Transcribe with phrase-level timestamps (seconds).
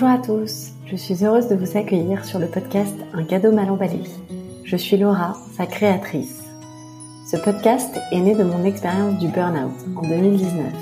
[0.00, 3.68] Bonjour à tous, je suis heureuse de vous accueillir sur le podcast Un cadeau mal
[3.68, 4.02] emballé.
[4.62, 6.44] Je suis Laura, sa créatrice.
[7.28, 10.72] Ce podcast est né de mon expérience du burn-out en 2019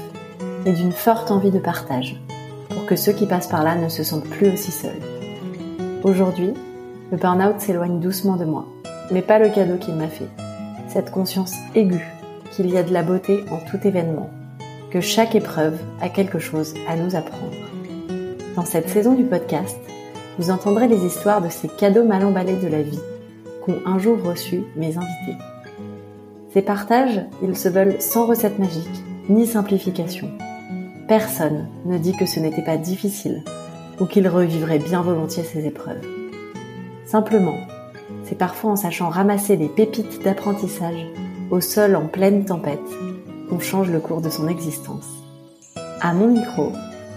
[0.67, 2.21] et d'une forte envie de partage
[2.69, 5.01] pour que ceux qui passent par là ne se sentent plus aussi seuls.
[6.05, 6.53] Aujourd'hui,
[7.11, 8.67] le burn-out s'éloigne doucement de moi,
[9.11, 10.29] mais pas le cadeau qu'il m'a fait.
[10.89, 12.07] Cette conscience aiguë
[12.51, 14.29] qu'il y a de la beauté en tout événement,
[14.91, 17.76] que chaque épreuve a quelque chose à nous apprendre.
[18.57, 19.79] Dans cette saison du podcast,
[20.39, 23.03] vous entendrez les histoires de ces cadeaux mal emballés de la vie
[23.63, 25.37] qu'ont un jour reçus mes invités.
[26.55, 30.31] Ces partages, ils se veulent sans recette magique ni simplification.
[31.07, 33.45] Personne ne dit que ce n'était pas difficile
[34.01, 36.07] ou qu'il revivrait bien volontiers ces épreuves.
[37.05, 37.59] Simplement,
[38.25, 41.07] c'est parfois en sachant ramasser des pépites d'apprentissage
[41.51, 42.81] au sol en pleine tempête
[43.51, 45.09] qu'on change le cours de son existence.
[46.01, 46.73] À mon micro,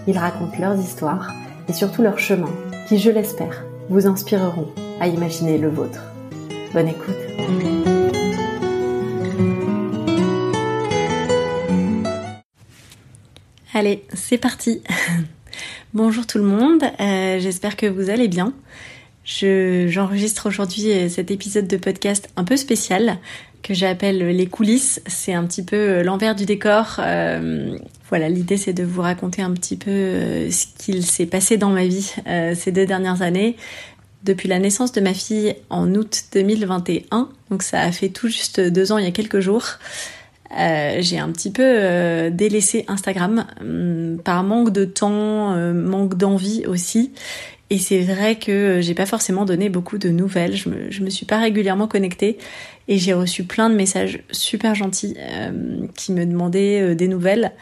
[0.06, 1.32] ils racontent leurs histoires
[1.68, 2.52] et surtout leurs chemins
[2.88, 4.68] qui, je l'espère, vous inspireront
[5.00, 6.00] à imaginer le vôtre.
[6.72, 7.16] Bonne écoute.
[13.72, 14.82] Allez, c'est parti.
[15.94, 18.52] Bonjour tout le monde, euh, j'espère que vous allez bien.
[19.24, 23.18] J'enregistre aujourd'hui euh, cet épisode de podcast un peu spécial
[23.70, 25.00] que j'appelle les coulisses.
[25.06, 26.96] C'est un petit peu euh, l'envers du décor.
[26.98, 31.56] Euh, voilà, l'idée c'est de vous raconter un petit peu euh, ce qu'il s'est passé
[31.56, 32.12] dans ma vie
[32.56, 33.56] ces deux dernières années.
[34.24, 38.58] Depuis la naissance de ma fille en août 2021, donc ça a fait tout juste
[38.58, 39.78] deux ans il y a quelques jours,
[40.50, 47.12] j'ai un petit peu délaissé Instagram hum, par manque de temps, manque d'envie aussi.
[47.72, 50.56] Et c'est vrai que j'ai pas forcément donné beaucoup de nouvelles.
[50.56, 52.36] Je me, me suis pas régulièrement connectée
[52.88, 57.52] et j'ai reçu plein de messages super gentils euh, qui me demandaient euh, des nouvelles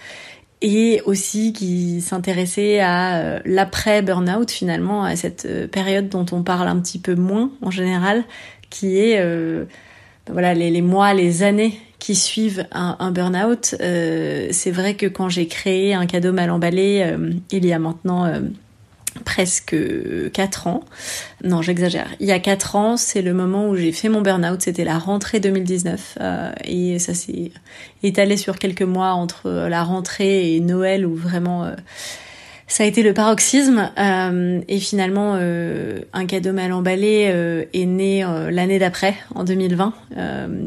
[0.63, 6.69] et aussi qui s'intéressaient à euh, l'après burn-out finalement, à cette période dont on parle
[6.69, 8.25] un petit peu moins en général,
[8.71, 13.77] qui est ben voilà les, les, mois, les années qui suivent un, un burn-out.
[13.79, 17.15] c'est vrai que quand j'ai créé un cadeau mal emballé
[17.51, 18.27] il y a maintenant
[19.25, 19.77] presque
[20.33, 20.85] 4 ans.
[21.45, 22.09] Non, j'exagère.
[22.21, 24.63] Il y a 4 ans, c'est le moment où j'ai fait mon burn-out.
[24.63, 26.19] C'était la rentrée 2019.
[26.21, 27.53] Euh, et ça s'est
[28.03, 31.65] étalé sur quelques mois entre la rentrée et Noël où vraiment...
[31.65, 31.75] Euh,
[32.71, 38.79] ça a été le paroxysme euh, et finalement un cadeau mal emballé est né l'année
[38.79, 39.95] d'après en 2020.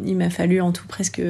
[0.08, 1.22] il m'a fallu en tout presque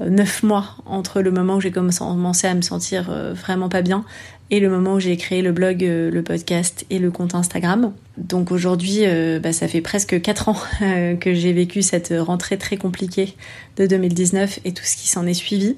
[0.00, 4.04] neuf mois entre le moment où j'ai commencé à me sentir vraiment pas bien
[4.50, 7.92] et le moment où j'ai créé le blog, euh, le podcast et le compte Instagram.
[8.18, 12.58] Donc aujourd'hui, euh, bah, ça fait presque 4 ans euh, que j'ai vécu cette rentrée
[12.58, 13.34] très compliquée
[13.76, 15.76] de 2019 et tout ce qui s'en est suivi.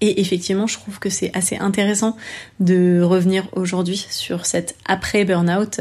[0.00, 2.16] Et effectivement, je trouve que c'est assez intéressant
[2.60, 5.80] de revenir aujourd'hui sur cette après burnout,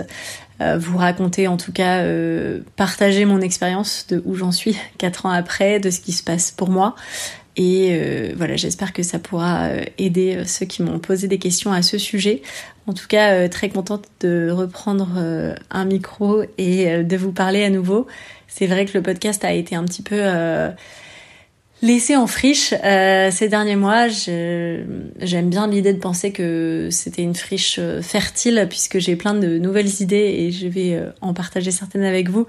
[0.59, 2.03] vous raconter en tout cas,
[2.75, 6.49] partager mon expérience de où j'en suis 4 ans après, de ce qui se passe
[6.49, 6.95] pour moi,
[7.57, 11.39] et euh, voilà, j'espère que ça pourra euh, aider euh, ceux qui m'ont posé des
[11.39, 12.43] questions à ce sujet.
[12.85, 15.09] En tout cas, très contente de reprendre
[15.71, 18.07] un micro et de vous parler à nouveau.
[18.47, 20.21] C'est vrai que le podcast a été un petit peu
[21.81, 24.07] laissé en friche ces derniers mois.
[24.07, 30.01] J'aime bien l'idée de penser que c'était une friche fertile puisque j'ai plein de nouvelles
[30.01, 32.47] idées et je vais en partager certaines avec vous.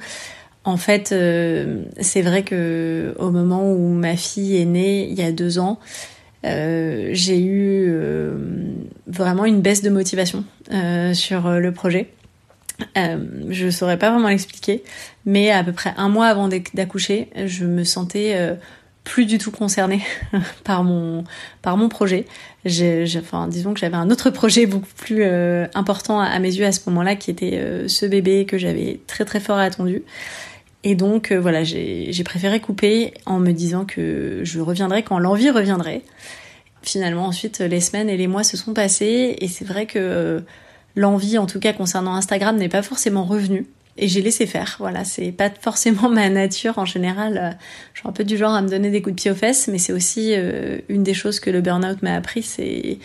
[0.64, 5.22] En fait, euh, c'est vrai que au moment où ma fille est née, il y
[5.22, 5.78] a deux ans,
[6.44, 8.36] euh, j'ai eu euh,
[9.06, 10.44] vraiment une baisse de motivation
[11.14, 12.10] sur le projet.
[12.94, 14.82] je saurais pas vraiment l'expliquer,
[15.24, 18.56] mais à peu près un mois avant d'accoucher, je me sentais
[19.08, 20.02] plus du tout concernée
[20.64, 21.24] par mon
[21.62, 22.26] par mon projet.
[22.64, 25.24] Disons que j'avais un autre projet beaucoup plus
[25.74, 29.40] important à, mes yeux à ce moment-là, qui était ce bébé que j'avais très très
[29.40, 30.02] fort attendu.
[30.84, 35.50] Et donc euh, voilà, j'ai préféré couper en me disant que je reviendrai quand l'envie
[35.50, 36.02] reviendrait.
[36.82, 40.40] Finalement, ensuite, les semaines et les mois se sont passés et c'est vrai que euh,
[40.94, 43.66] l'envie, en tout cas concernant Instagram, n'est pas forcément revenue.
[43.98, 44.76] Et j'ai laissé faire.
[44.78, 47.38] Voilà, c'est pas forcément ma nature en général.
[47.38, 47.50] Euh,
[47.94, 49.68] je suis un peu du genre à me donner des coups de pied aux fesses,
[49.68, 50.34] mais c'est aussi
[50.88, 52.98] une des choses que le burn-out m'a appris, c'est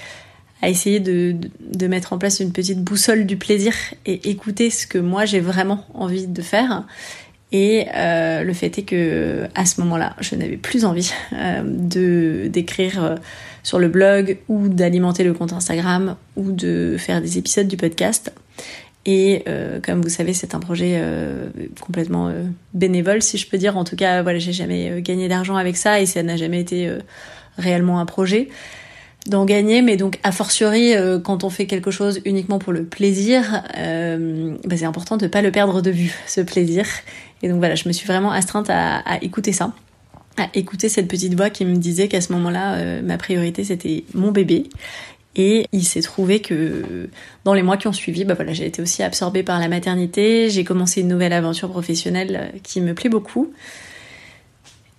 [0.62, 3.74] à essayer de, de, mettre en place une petite boussole du plaisir
[4.06, 6.86] et écouter ce que moi j'ai vraiment envie de faire
[7.54, 12.48] et euh, le fait est que à ce moment-là, je n'avais plus envie euh, de
[12.48, 13.16] d'écrire euh,
[13.62, 18.34] sur le blog ou d'alimenter le compte Instagram ou de faire des épisodes du podcast.
[19.06, 19.44] Et
[19.86, 21.02] comme vous savez, c'est un projet
[21.82, 22.34] complètement
[22.74, 23.76] bénévole, si je peux dire.
[23.76, 26.90] En tout cas, voilà, j'ai jamais gagné d'argent avec ça et ça n'a jamais été
[27.58, 28.48] réellement un projet.
[29.28, 32.84] d'en gagner, mais donc a fortiori euh, quand on fait quelque chose uniquement pour le
[32.84, 36.86] plaisir, euh, bah, c'est important de ne pas le perdre de vue, ce plaisir.
[37.42, 39.74] Et donc voilà, je me suis vraiment astreinte à, écouter ça,
[40.38, 44.04] à écouter cette petite voix qui me disait qu'à ce moment-là, euh, ma priorité c'était
[44.14, 44.70] mon bébé.
[45.36, 47.10] Et il s'est trouvé que
[47.44, 50.50] dans les mois qui ont suivi, bah voilà, j'ai été aussi absorbée par la maternité.
[50.50, 53.52] J'ai commencé une nouvelle aventure professionnelle qui me plaît beaucoup.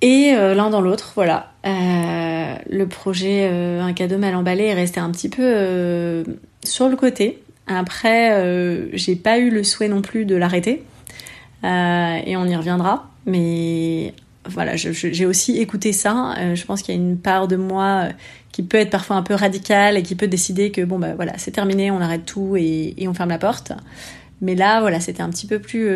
[0.04, 1.52] Et euh, l'un dans l'autre, voilà.
[1.66, 6.24] Euh, le projet euh, Un cadeau mal emballé est resté un petit peu
[6.62, 7.42] sur le côté.
[7.66, 10.82] Après, j'ai pas eu le souhait non plus de l'arrêter.
[11.62, 13.08] et on y reviendra.
[13.24, 14.12] Mais
[14.46, 16.34] voilà, j'ai aussi écouté ça.
[16.54, 18.08] je pense qu'il y a une part de moi
[18.54, 21.32] qui peut être parfois un peu radicale et qui peut décider que bon bah voilà,
[21.38, 23.72] c'est terminé, on arrête tout et, on ferme la porte.
[24.42, 25.88] Mais là, voilà, c'était un petit peu plus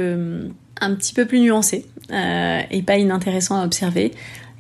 [0.81, 4.11] un petit peu plus nuancé euh, et pas inintéressant à observer.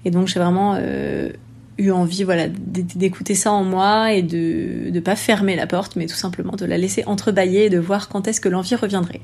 [0.05, 1.31] Et donc j'ai vraiment euh,
[1.77, 6.06] eu envie voilà, d'écouter ça en moi et de ne pas fermer la porte, mais
[6.06, 9.23] tout simplement de la laisser entrebâiller et de voir quand est-ce que l'envie reviendrait.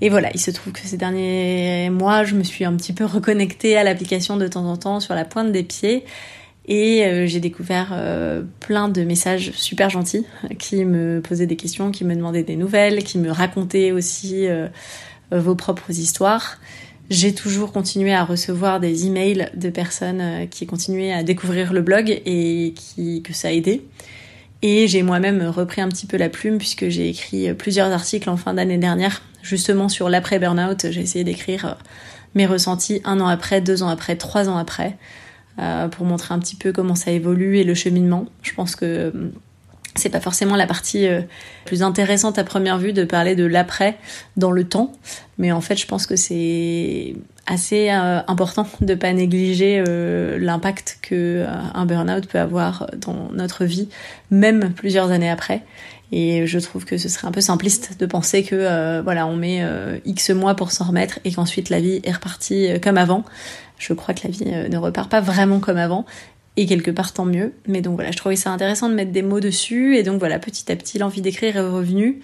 [0.00, 3.04] Et voilà, il se trouve que ces derniers mois, je me suis un petit peu
[3.04, 6.04] reconnectée à l'application de temps en temps sur la pointe des pieds.
[6.66, 7.94] Et euh, j'ai découvert
[8.60, 10.24] plein de messages super gentils
[10.58, 14.46] qui me posaient des questions, qui me demandaient des nouvelles, qui me racontaient aussi
[15.32, 16.58] euh, vos propres histoires.
[17.08, 21.82] J'ai toujours continué à recevoir des emails de personnes euh, qui continuaient à découvrir le
[21.82, 23.84] blog et qui, que ça a aidé.
[24.62, 28.36] Et j'ai moi-même repris un petit peu la plume puisque j'ai écrit plusieurs articles en
[28.36, 30.90] fin d'année dernière, justement sur l'après-burnout.
[30.90, 31.74] J'ai essayé d'écrire euh,
[32.34, 34.96] mes ressentis un an après, deux ans après, trois ans après,
[35.90, 38.26] pour montrer un petit peu comment ça évolue et le cheminement.
[38.42, 39.12] Je pense que
[39.96, 41.22] c'est pas forcément la partie euh,
[41.64, 43.96] plus intéressante à première vue de parler de l'après
[44.36, 44.92] dans le temps,
[45.38, 47.14] mais en fait je pense que c'est
[47.46, 53.64] assez euh, important de pas négliger euh, l'impact que un burn-out peut avoir dans notre
[53.64, 53.88] vie,
[54.30, 55.62] même plusieurs années après.
[56.12, 59.64] Et je trouve que ce serait un peu simpliste de penser que voilà on met
[60.04, 63.24] X mois pour s'en remettre et qu'ensuite la vie est repartie comme avant.
[63.80, 66.04] Je crois que la vie ne repart pas vraiment comme avant
[66.56, 67.54] et quelque part tant mieux.
[67.66, 70.38] Mais donc voilà, je trouvais ça intéressant de mettre des mots dessus et donc voilà,
[70.38, 72.20] petit à petit l'envie d'écrire est revenue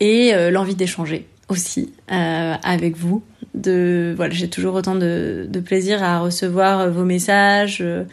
[0.00, 3.22] et euh, l'envie d'échanger aussi euh, avec vous.
[3.64, 8.04] J'ai toujours autant de, plaisir à recevoir vos messages, euh,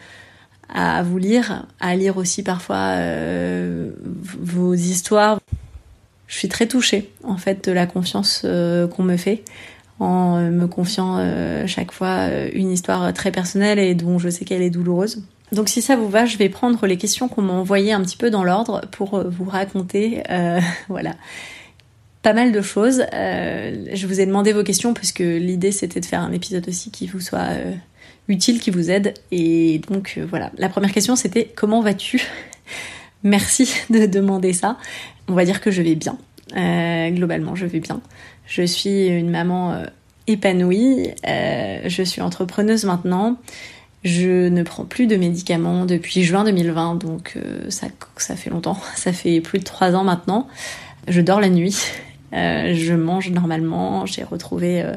[0.72, 2.96] à vous lire, à lire aussi parfois
[4.40, 5.38] vos histoires.
[6.28, 9.42] Je suis très touchée en fait de la confiance qu'on me fait
[10.02, 11.18] en me confiant
[11.66, 15.22] chaque fois une histoire très personnelle et dont je sais qu'elle est douloureuse.
[15.52, 18.16] Donc si ça vous va, je vais prendre les questions qu'on m'a envoyées un petit
[18.16, 21.14] peu dans l'ordre pour euh, vous raconter, euh, voilà,
[22.22, 23.04] pas mal de choses.
[23.12, 26.66] Euh, je vous ai demandé vos questions parce que l'idée c'était de faire un épisode
[26.68, 27.50] aussi qui vous soit
[28.28, 29.12] utile, qui vous aide.
[29.30, 32.22] Et donc voilà, la première question c'était comment vas-tu?
[33.22, 34.78] Merci de demander ça.
[35.28, 36.16] On va dire que je vais bien.
[36.50, 38.00] Globalement, je vais bien.
[38.46, 39.82] Je suis une maman
[40.26, 41.08] épanouie.
[41.24, 43.38] je suis entrepreneuse maintenant.
[44.04, 47.86] Je ne prends plus de médicaments depuis juin 2020, donc euh, ça,
[48.16, 50.48] ça fait longtemps, ça fait plus de trois ans maintenant.
[51.06, 51.76] Je dors la nuit,
[52.32, 54.94] euh, je mange normalement, j'ai retrouvé euh,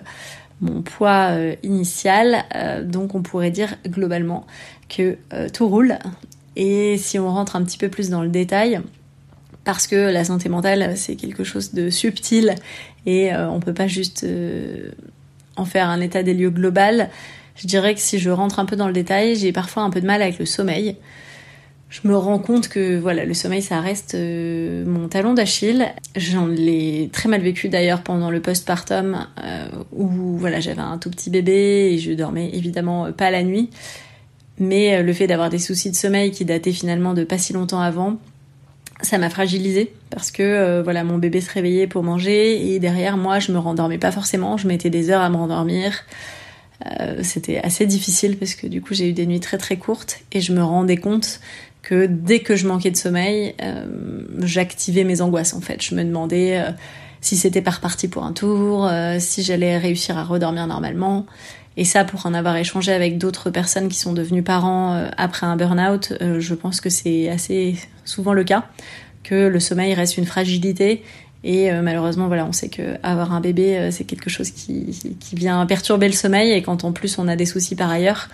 [0.62, 1.31] mon poids
[1.63, 2.45] initial,
[2.86, 4.47] donc on pourrait dire globalement
[4.88, 5.18] que
[5.51, 5.97] tout roule.
[6.56, 8.80] Et si on rentre un petit peu plus dans le détail,
[9.66, 12.56] parce que la santé mentale c'est quelque chose de subtil
[13.06, 14.26] et on peut pas juste
[15.57, 17.10] en faire un état des lieux global.
[17.56, 20.02] Je dirais que si je rentre un peu dans le détail, j'ai parfois un peu
[20.02, 20.98] de mal avec le sommeil.
[21.90, 25.88] Je me rends compte que voilà, le sommeil ça reste euh, mon talon d'Achille.
[26.16, 31.10] J'en l'ai très mal vécu d'ailleurs pendant le postpartum euh, où voilà, j'avais un tout
[31.10, 33.69] petit bébé et je dormais évidemment pas la nuit.
[34.60, 37.54] Mais euh, le fait d'avoir des soucis de sommeil qui dataient finalement de pas si
[37.54, 38.18] longtemps avant,
[39.06, 43.40] ça m'a fragilisée parce que voilà mon bébé se réveillait pour manger et derrière moi
[43.40, 46.04] je me rendormais pas forcément, je mettais des heures à me rendormir.
[46.85, 50.19] Euh, c'était assez difficile parce que du coup j'ai eu des nuits très très courtes
[50.31, 51.40] et je me rendais compte
[51.81, 53.85] que dès que je manquais de sommeil, euh,
[54.42, 55.81] j'activais mes angoisses en fait.
[55.81, 56.71] Je me demandais euh,
[57.21, 61.26] si c'était pas reparti pour un tour, si j'allais réussir à redormir normalement.
[61.78, 65.58] Et ça, pour en avoir échangé avec d'autres personnes qui sont devenues parents après un
[65.58, 68.66] burn-out, je pense que c'est assez souvent le cas,
[69.24, 71.04] que le sommeil reste une fragilité
[71.46, 75.16] et euh, malheureusement, voilà, on sait que avoir un bébé, euh, c'est quelque chose qui,
[75.34, 76.52] vient perturber le sommeil.
[76.52, 78.30] Et quand en plus on a des soucis par ailleurs,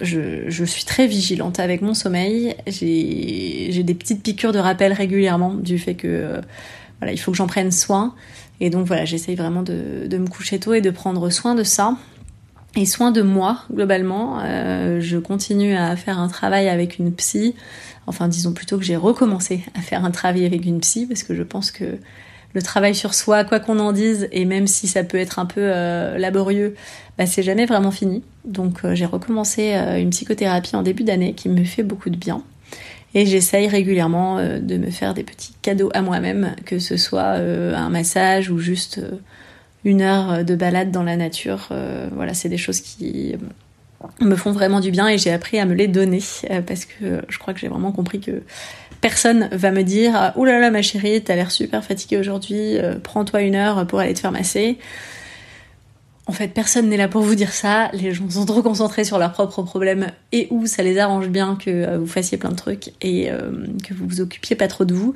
[0.00, 2.56] je, suis très vigilante avec mon sommeil.
[2.66, 6.40] J'ai des petites piqûres de rappel régulièrement du fait que euh,
[6.98, 8.14] voilà, il faut que j'en prenne soin.
[8.60, 11.96] Et donc voilà, j'essaye vraiment de, me coucher tôt et de prendre soin de ça.
[12.76, 14.40] Et soin de moi globalement.
[14.42, 17.54] Euh, je continue à faire un travail avec une psy.
[18.06, 21.34] Enfin, disons plutôt que j'ai recommencé à faire un travail avec une psy parce que
[21.34, 21.98] je pense que
[22.54, 25.44] le travail sur soi, quoi qu'on en dise, et même si ça peut être un
[25.44, 26.74] peu euh, laborieux,
[27.18, 28.22] bah, c'est jamais vraiment fini.
[28.44, 32.42] Donc euh, j'ai recommencé une psychothérapie en début d'année qui me fait beaucoup de bien.
[33.14, 37.88] Et j'essaye régulièrement de me faire des petits cadeaux à moi-même, que ce soit un
[37.88, 39.00] massage ou juste
[39.84, 41.68] une heure de balade dans la nature.
[41.70, 43.36] Euh, voilà, c'est des choses qui
[44.20, 47.22] me font vraiment du bien et j'ai appris à me les donner euh, parce que
[47.28, 48.42] je crois que j'ai vraiment compris que
[49.00, 53.56] personne va me dire là ma chérie t'as l'air super fatiguée aujourd'hui euh, prends-toi une
[53.56, 54.78] heure pour aller te faire masser
[56.26, 59.18] en fait personne n'est là pour vous dire ça les gens sont trop concentrés sur
[59.18, 62.92] leurs propres problèmes et où ça les arrange bien que vous fassiez plein de trucs
[63.02, 63.32] et
[63.84, 65.12] que vous vous occupiez pas trop de vous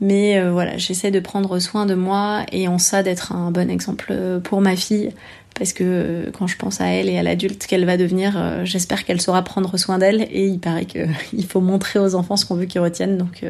[0.00, 3.70] mais euh, voilà, j'essaie de prendre soin de moi et en ça d'être un bon
[3.70, 4.14] exemple
[4.44, 5.10] pour ma fille.
[5.58, 8.64] Parce que euh, quand je pense à elle et à l'adulte qu'elle va devenir, euh,
[8.64, 10.28] j'espère qu'elle saura prendre soin d'elle.
[10.30, 13.18] Et il paraît qu'il faut montrer aux enfants ce qu'on veut qu'ils retiennent.
[13.18, 13.44] Donc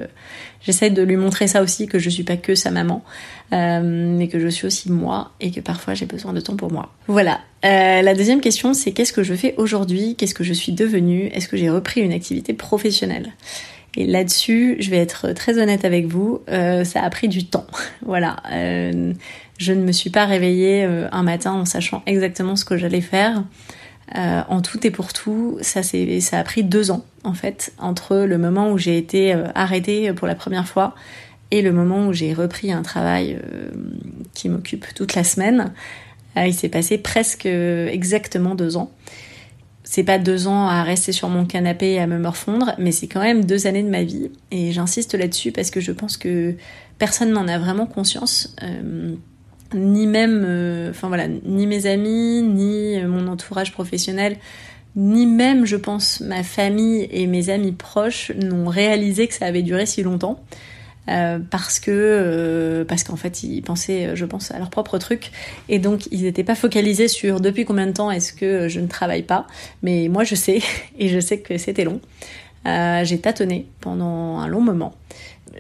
[0.63, 3.05] j'essaie de lui montrer ça aussi, que je suis pas que sa maman,
[3.53, 6.95] mais que je suis aussi moi et que parfois j'ai besoin de temps pour moi.
[7.09, 7.41] Voilà.
[7.63, 10.15] la deuxième question, c'est qu'est-ce que je fais aujourd'hui?
[10.17, 11.27] Qu'est-ce que je suis devenue?
[11.35, 13.33] Est-ce que j'ai repris une activité professionnelle?
[13.97, 17.67] Et là-dessus, je vais être très honnête avec vous, euh, ça a pris du temps.
[18.03, 18.37] voilà.
[18.53, 19.13] Euh,
[19.59, 23.01] je ne me suis pas réveillée euh, un matin en sachant exactement ce que j'allais
[23.01, 23.43] faire.
[24.15, 28.39] en tout et pour tout, ça, ça a pris deux ans, en fait, entre le
[28.39, 30.95] moment où j'ai été arrêtée pour la première fois
[31.51, 33.39] et le moment où j'ai repris un travail
[34.35, 35.73] qui m'occupe toute la semaine.
[36.37, 38.91] il s'est passé presque exactement deux ans
[39.91, 43.07] c'est pas deux ans à rester sur mon canapé et à me morfondre, mais c'est
[43.07, 44.31] quand même deux années de ma vie.
[44.51, 46.57] Et j'insiste là-dessus parce que je pense que
[46.99, 48.55] personne n'en a vraiment conscience.
[48.63, 49.15] Euh,
[49.73, 54.37] ni même, euh, enfin voilà, ni mes amis, ni mon entourage professionnel,
[54.95, 59.63] ni même, je pense, ma famille et mes amis proches n'ont réalisé que ça avait
[59.63, 60.45] duré si longtemps.
[61.09, 65.31] Euh, parce que euh, parce qu'en fait ils pensaient, je pense, à leur propre truc
[65.69, 68.87] et donc ils n'étaient pas focalisés sur depuis combien de temps est-ce que je ne
[68.87, 69.47] travaille pas.
[69.83, 70.61] Mais moi je sais
[70.99, 72.01] et je sais que c'était long.
[72.67, 74.95] Euh, j'ai tâtonné pendant un long moment.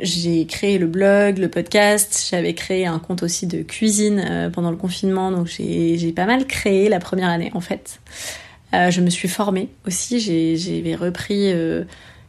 [0.03, 4.77] J'ai créé le blog, le podcast, j'avais créé un compte aussi de cuisine pendant le
[4.77, 7.99] confinement, donc j'ai pas mal créé la première année en fait.
[8.73, 11.53] je me suis formée aussi, j'ai repris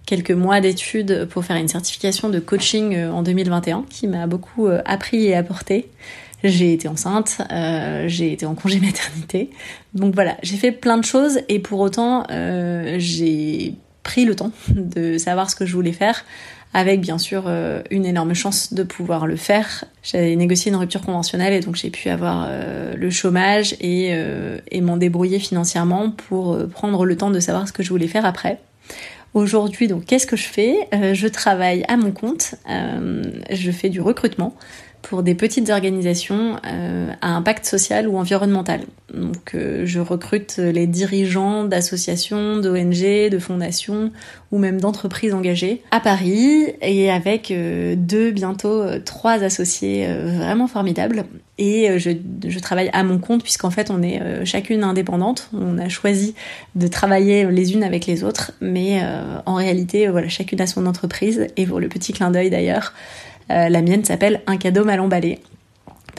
[0.10, 4.66] quelques mois d'études pour faire une certification de coaching euh, en 2021 qui m'a beaucoup
[4.66, 5.88] euh, appris et apporté.
[6.44, 9.51] J'ai été enceinte, euh, j'ai été en congé maternité.
[9.94, 12.25] Donc voilà, j'ai fait plein de choses et pour autant,
[12.98, 16.25] j'ai pris le temps de savoir ce que je voulais faire
[16.74, 17.51] avec bien sûr
[17.89, 19.86] une énorme chance de pouvoir le faire.
[20.04, 22.48] J'avais négocié une rupture conventionnelle et donc j'ai pu avoir
[22.96, 24.16] le chômage et,
[24.72, 28.25] et m'en débrouiller financièrement pour prendre le temps de savoir ce que je voulais faire
[28.25, 28.60] après.
[29.33, 30.75] Aujourd'hui, donc, qu'est-ce que je fais?
[30.93, 32.55] Euh, Je travaille à mon compte.
[32.69, 34.55] Euh, je fais du recrutement
[35.01, 38.82] pour des petites organisations euh, à impact social ou environnemental.
[39.13, 44.12] Donc euh, je recrute les dirigeants d'associations, d'ONG, de fondations
[44.51, 51.25] ou même d'entreprises engagées à Paris et avec euh, deux, bientôt trois associés vraiment formidables.
[51.58, 55.50] Et je, travaille à mon compte puisqu'en fait on est chacune indépendante.
[55.53, 56.36] On a choisi
[56.75, 59.01] de travailler les unes avec les autres, mais
[59.46, 61.48] en réalité voilà chacune a son entreprise.
[61.58, 62.94] Et pour le petit clin d'œil d'ailleurs,
[63.50, 65.39] la mienne s'appelle Un cadeau mal emballé.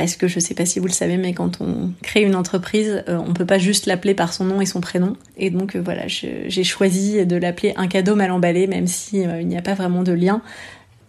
[0.01, 3.05] Parce que je sais pas si vous le savez, mais quand on crée une entreprise,
[3.07, 5.15] euh, on peut pas juste l'appeler par son nom et son prénom.
[5.37, 9.47] Et donc euh, voilà, j'ai choisi de l'appeler un cadeau mal emballé, même si il
[9.47, 10.41] n'y a pas vraiment de lien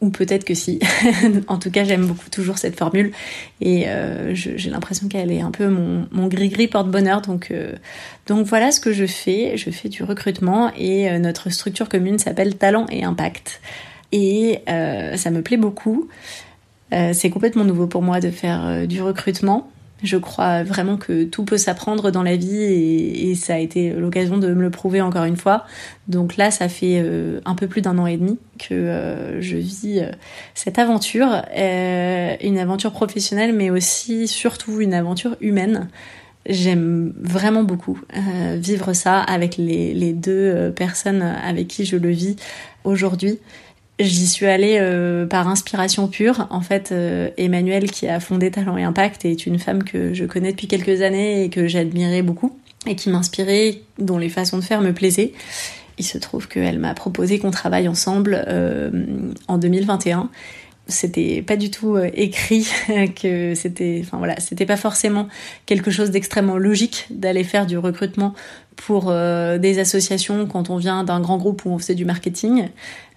[0.02, 0.80] ou peut-être que si.
[1.48, 3.14] en tout cas, j'aime beaucoup toujours cette formule
[3.62, 3.86] et
[4.34, 7.22] j'ai l'impression qu'elle est un peu mon, gris-gris porte-bonheur.
[7.22, 7.54] Donc
[8.28, 9.58] voilà ce que je fais.
[9.58, 13.62] Je fais du recrutement et notre structure commune s'appelle Talent et Impact
[14.12, 16.08] et euh, ça me plaît beaucoup.
[16.94, 19.70] Euh, c'est complètement nouveau pour moi de faire euh, du recrutement.
[20.04, 24.40] Je crois vraiment que tout peut s'apprendre dans la vie et, ça a été l'occasion
[24.40, 25.66] de me le prouver encore une fois.
[26.08, 27.06] Donc là, ça fait
[27.46, 30.02] un peu plus d'un an et demi que je vis
[30.56, 35.88] cette aventure, une aventure professionnelle, mais aussi surtout une aventure humaine.
[36.48, 38.00] J'aime vraiment beaucoup
[38.56, 42.38] vivre ça avec les, les deux personnes avec qui je le vis
[42.84, 43.38] aujourd'hui.
[44.02, 46.48] J'y suis allée euh, par inspiration pure.
[46.50, 50.26] En fait, euh, Emmanuelle, qui a fondé Talent et Impact, est une femme que je
[50.26, 54.64] connais depuis quelques années et que j'admirais beaucoup et qui m'inspirait, dont les façons de
[54.64, 55.34] faire me plaisaient.
[56.00, 58.90] Il se trouve qu'elle m'a proposé qu'on travaille ensemble euh,
[59.48, 60.30] en 2021
[60.88, 62.68] c'était pas du tout écrit
[63.22, 65.30] que c'était enfin voilà c'était pas forcément
[65.66, 68.34] quelque chose d'extrêmement logique d'aller faire du recrutement
[68.76, 72.68] pour des associations quand on vient d'un grand groupe où on faisait du marketing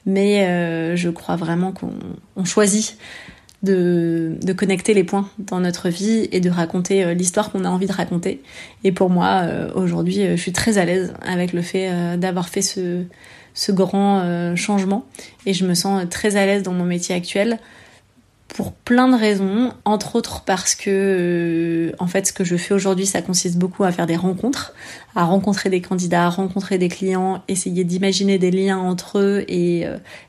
[0.06, 2.98] mais je crois vraiment qu'on choisit
[3.64, 7.68] de, de, connecter les points dans notre vie et de raconter euh, l'histoire qu'on a
[7.68, 8.42] envie de raconter.
[8.84, 12.48] Et pour moi, euh, aujourd'hui, euh, je suis très à l'aise avec le fait d'avoir
[12.48, 13.04] fait ce,
[13.54, 15.06] ce grand changement
[15.46, 17.58] et je me sens très à l'aise dans mon métier actuel
[18.54, 23.04] pour plein de raisons, entre autres parce que en fait ce que je fais aujourd'hui
[23.04, 24.72] ça consiste beaucoup à faire des rencontres,
[25.14, 29.86] à rencontrer des candidats, à rencontrer des clients, essayer d'imaginer des liens entre eux et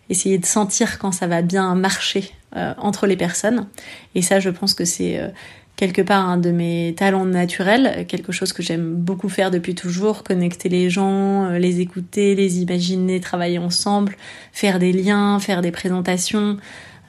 [0.09, 3.67] essayer de sentir quand ça va bien marcher euh, entre les personnes.
[4.13, 5.27] Et ça, je pense que c'est euh,
[5.75, 10.23] quelque part un de mes talents naturels, quelque chose que j'aime beaucoup faire depuis toujours,
[10.23, 14.15] connecter les gens, euh, les écouter, les imaginer, travailler ensemble,
[14.53, 16.55] faire des liens, faire des présentations.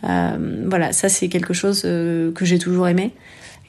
[0.07, 3.13] Voilà, ça c'est quelque chose que j'ai toujours aimé.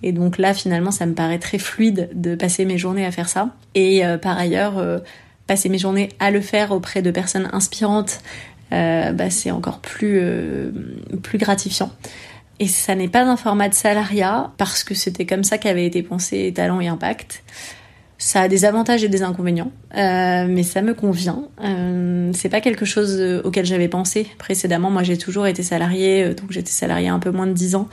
[0.03, 3.27] Et donc là, finalement, ça me paraît très fluide de passer mes journées à faire
[3.27, 3.49] ça.
[3.73, 5.01] Et par ailleurs,
[5.47, 8.21] passer mes journées à le faire auprès de personnes inspirantes
[8.73, 10.71] euh, bah, c'est encore plus, euh,
[11.23, 11.91] plus gratifiant.
[12.59, 16.01] Et ça n'est pas un format de salariat parce que c'était comme ça qu'avait été
[16.03, 17.43] pensé Talent et Impact.
[18.17, 21.43] Ça a des avantages et des inconvénients, euh, mais ça me convient.
[21.63, 24.89] Euh, c'est pas quelque chose auquel j'avais pensé précédemment.
[24.89, 27.87] Moi, j'ai toujours été salariée, donc j'étais salariée un peu moins de 10 ans,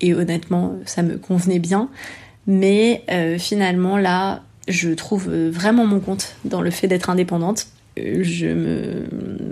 [0.00, 1.88] et honnêtement, ça me convenait bien.
[2.46, 3.04] Mais
[3.38, 9.04] finalement, là, je trouve vraiment mon compte dans le fait d'être indépendante je me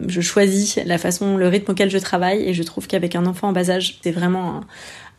[0.09, 3.49] je choisis la façon le rythme auquel je travaille et je trouve qu'avec un enfant
[3.49, 4.67] en bas âge c'est vraiment un,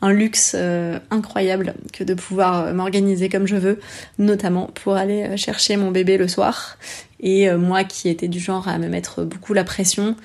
[0.09, 3.79] luxe euh, incroyable que de pouvoir m'organiser comme je veux
[4.19, 6.77] notamment pour aller euh, chercher mon bébé le soir.
[7.19, 10.15] Et euh, moi qui étais du genre à me mettre beaucoup la pression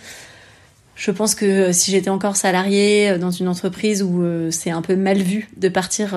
[1.00, 4.20] je pense que si j'étais encore salariée dans une entreprise où
[4.50, 6.10] c'est un peu mal vu de partir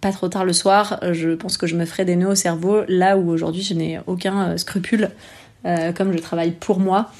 [0.00, 2.82] pas trop tard le soir, je pense que je me ferais des nœuds au cerveau
[2.88, 5.12] là où aujourd'hui je n'ai aucun scrupule
[5.64, 7.10] euh, comme je travaille pour moi,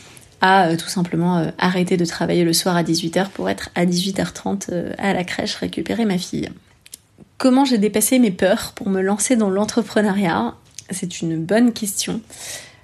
[0.42, 3.86] à euh, tout simplement euh, arrêter de travailler le soir à 18h pour être à
[3.86, 6.50] 18h30 à la crèche récupérer ma fille.
[7.38, 10.54] Comment j'ai dépassé mes peurs pour me lancer dans l'entrepreneuriat?
[10.90, 12.20] C'est une bonne question.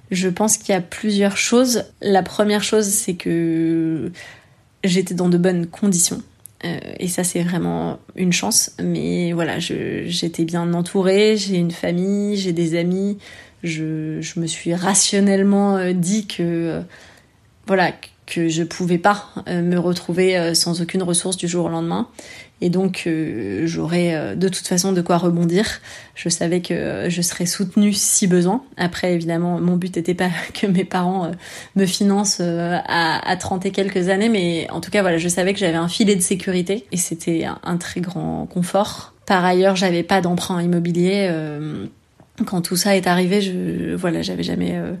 [0.09, 1.83] Je pense qu'il y a plusieurs choses.
[2.01, 4.11] La première chose, c'est que
[4.83, 6.23] j'étais dans de bonnes conditions.
[6.63, 8.71] et ça, c'est vraiment une chance.
[8.81, 13.19] Mais voilà, j'étais bien entourée, j'ai une famille, j'ai des amis,
[13.63, 16.81] je, me suis rationnellement euh, dit que euh,
[17.69, 17.93] voilà
[18.25, 22.07] que je pouvais pas euh, me retrouver sans aucune ressource du jour au lendemain
[22.61, 23.07] et donc
[23.63, 25.65] j'aurais de toute façon de quoi rebondir.
[26.13, 28.63] Je savais que je serais soutenue si besoin.
[28.75, 31.31] Après évidemment mon but n'était pas que mes parents
[31.77, 35.53] me financent à, à 30 et quelques années mais en tout cas voilà je savais
[35.53, 39.13] que j'avais un filet de sécurité et c'était un, très grand confort.
[39.25, 41.29] Par ailleurs j'avais pas d'emprunt immobilier
[42.45, 44.93] quand tout ça est arrivé, je voilà, j'avais jamais euh,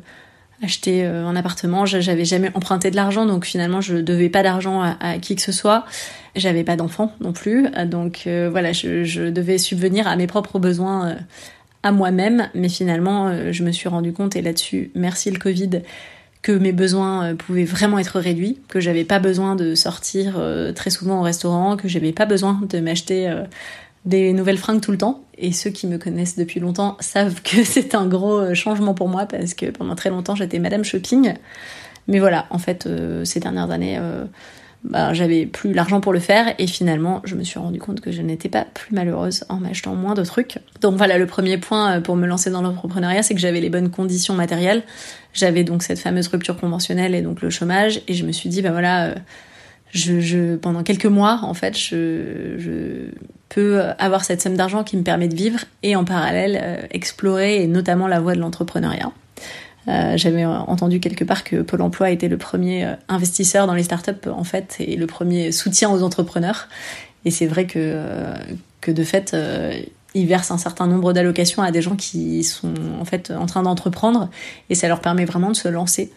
[0.61, 4.81] acheté euh, un appartement, j'avais jamais emprunté de l'argent, donc finalement je devais pas d'argent
[4.81, 5.85] à, qui que ce soit.
[6.35, 10.59] J'avais pas d'enfant non plus, donc euh, voilà, je, je, devais subvenir à mes propres
[10.59, 11.17] besoins
[11.83, 15.81] à moi-même, mais finalement je me suis rendu compte et là-dessus, merci le Covid,
[16.41, 20.41] que mes besoins pouvaient vraiment être réduits, que j'avais pas besoin de sortir
[20.75, 23.33] très souvent au restaurant, que j'avais pas besoin de m'acheter
[24.05, 25.23] des nouvelles fringues tout le temps.
[25.37, 29.07] Et ceux qui me connaissent depuis longtemps savent que c'est un gros euh, changement pour
[29.07, 31.33] moi parce que pendant très longtemps j'étais Madame Shopping.
[32.07, 34.25] Mais voilà, en fait, euh, ces dernières années, euh,
[34.83, 38.11] bah, j'avais plus l'argent pour le faire et finalement je me suis rendu compte que
[38.11, 40.57] je n'étais pas plus malheureuse en m'achetant moins de trucs.
[40.81, 43.91] Donc voilà, le premier point pour me lancer dans l'entrepreneuriat, c'est que j'avais les bonnes
[43.91, 44.83] conditions matérielles.
[45.33, 48.61] J'avais donc cette fameuse rupture conventionnelle et donc le chômage et je me suis dit,
[48.61, 49.13] bah voilà
[49.91, 53.11] je, je, pendant quelques mois, en fait, je, je
[53.49, 57.63] peux avoir cette somme d'argent qui me permet de vivre et en parallèle euh, explorer
[57.63, 59.11] et notamment la voie de l'entrepreneuriat.
[59.87, 63.83] Euh, J'avais entendu quelque part que Pôle Emploi était le premier euh, investisseur dans les
[63.83, 66.67] startups en fait et le premier soutien aux entrepreneurs.
[67.25, 68.35] Et c'est vrai que, euh,
[68.81, 69.35] que de fait,
[70.13, 73.63] ils versent un certain nombre d'allocations à des gens qui sont en fait en train
[73.63, 74.29] d'entreprendre
[74.69, 76.11] et ça leur permet vraiment de se lancer.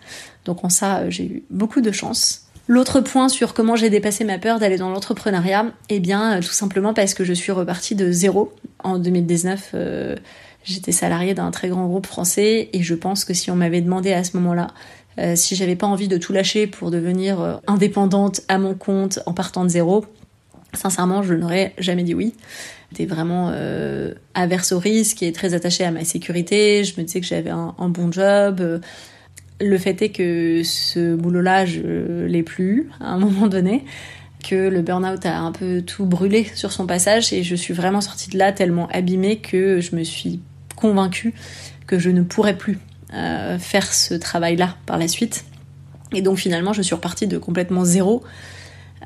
[0.45, 2.47] Donc en ça, j'ai eu beaucoup de chance.
[2.69, 6.53] L'autre point sur comment j'ai dépassé ma peur d'aller dans l'entrepreneuriat, eh bien, euh, tout
[6.53, 8.53] simplement parce que je suis repartie de zéro.
[8.85, 10.17] En 2019, euh,
[10.65, 14.13] j'étais salariée d'un très grand groupe français et je pense que si on m'avait demandé
[14.13, 14.69] à ce moment-là
[15.19, 19.35] euh, si j'avais pas envie de tout lâcher pour devenir indépendante à mon compte en
[19.35, 20.07] partant de zéro,
[20.73, 22.35] sincèrement, je n'aurais jamais dit oui.
[22.91, 23.53] J'étais vraiment
[24.35, 26.85] averse au risque et très attachée à ma sécurité.
[26.85, 28.81] Je me disais que j'avais un, un, bon job
[29.63, 33.85] le fait est que ce boulot-là, je l'ai plus à un moment donné.
[34.43, 38.01] que le burn-out a un peu tout brûlé sur son passage et je suis vraiment
[38.01, 40.41] sortie de là tellement abîmée que je me suis
[40.75, 41.33] convaincue
[41.87, 42.79] que je ne pourrais plus
[43.15, 45.45] euh, faire ce travail-là par la suite.
[46.13, 48.25] Et donc finalement, je suis repartie de complètement zéro.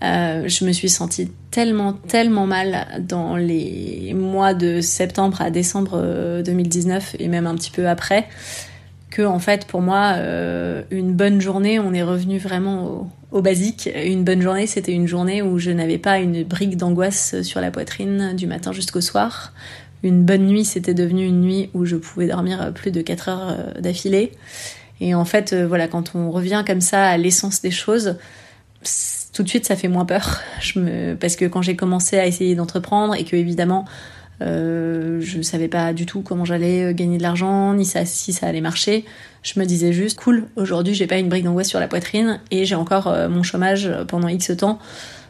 [0.03, 6.43] Euh, je me suis sentie tellement, tellement mal dans les mois de septembre à décembre
[6.45, 8.29] 2019 euh, et même un petit peu après
[9.17, 10.17] que en fait pour moi
[10.91, 13.91] une bonne journée on est revenu vraiment au, au basique.
[13.95, 17.71] Une bonne journée, c'était une journée où je n'avais pas une brique d'angoisse sur la
[17.71, 19.53] poitrine du matin jusqu'au soir.
[20.03, 23.49] Une bonne nuit, c'était devenu une nuit où je pouvais dormir plus de 4 heures
[23.49, 24.33] euh, d'affilée.
[25.01, 28.17] Et en fait, euh, voilà, quand on revient comme ça à l'essence des choses,
[29.33, 30.41] tout de suite, ça fait moins peur.
[30.61, 31.15] Je me...
[31.15, 33.85] Parce que quand j'ai commencé à essayer d'entreprendre et que évidemment,
[34.43, 38.33] euh, je ne savais pas du tout comment j'allais euh, gagner de l'argent, ni si
[38.33, 39.05] ça allait marcher.
[39.43, 42.65] Je me disais juste, cool, aujourd'hui j'ai pas une brique d'angoisse sur la poitrine et
[42.65, 44.79] j'ai encore euh, mon chômage pendant X temps.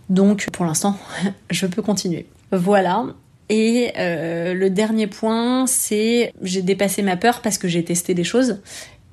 [0.09, 0.99] Donc pour l'instant,
[1.51, 2.27] je peux continuer.
[2.53, 3.05] Voilà.
[3.49, 8.59] Et le dernier point, c'est j'ai dépassé ma peur parce que j'ai testé des choses.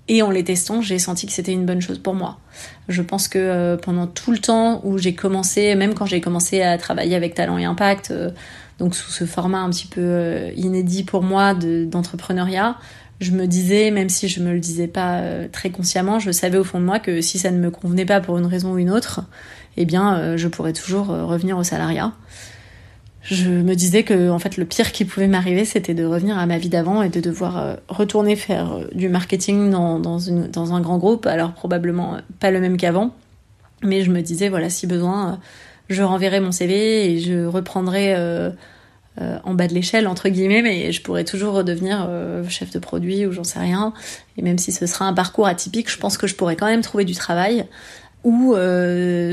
[0.08, 2.40] Et en les testant, j'ai senti que c'était une bonne chose pour moi.
[2.90, 6.80] Je pense que pendant tout le temps où j'ai commencé, même quand j'ai commencé à
[6.80, 8.12] travailler avec Talent et Impact,
[8.84, 12.76] donc sous ce format un petit peu euh, inédit pour moi d'entrepreneuriat,
[13.22, 16.58] je me disais, même si je me le disais pas euh, très consciemment, je savais
[16.58, 18.78] au fond de moi que si ça ne me convenait pas pour une raison ou
[18.78, 19.22] une autre,
[19.78, 22.12] eh bien, euh, je pourrais toujours revenir au salariat.
[23.22, 26.46] Je me disais que, en fait, le pire qui pouvait m'arriver, c'était de revenir à
[26.46, 31.26] ma vie d'avant et de devoir retourner faire du marketing dans, dans un grand groupe.
[31.26, 33.16] Alors, probablement pas le même qu'avant.
[33.82, 35.40] Mais je me disais, voilà, si besoin,
[35.88, 38.14] je renverrai mon CV et je reprendrai
[39.20, 42.72] euh, euh, en bas de l'échelle entre guillemets, mais je pourrais toujours redevenir euh, chef
[42.72, 43.94] de produit ou j'en sais rien.
[44.38, 46.82] Et même si ce sera un parcours atypique, je pense que je pourrais quand même
[46.82, 47.66] trouver du travail.
[48.24, 48.56] Ou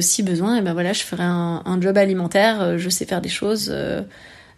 [0.01, 2.77] si besoin, et eh ben voilà, je ferai un, job alimentaire.
[2.77, 3.73] Je sais faire des choses.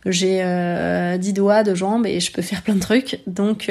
[0.07, 3.21] j'ai dix doigts de jambes et je peux faire plein de trucs.
[3.27, 3.71] Donc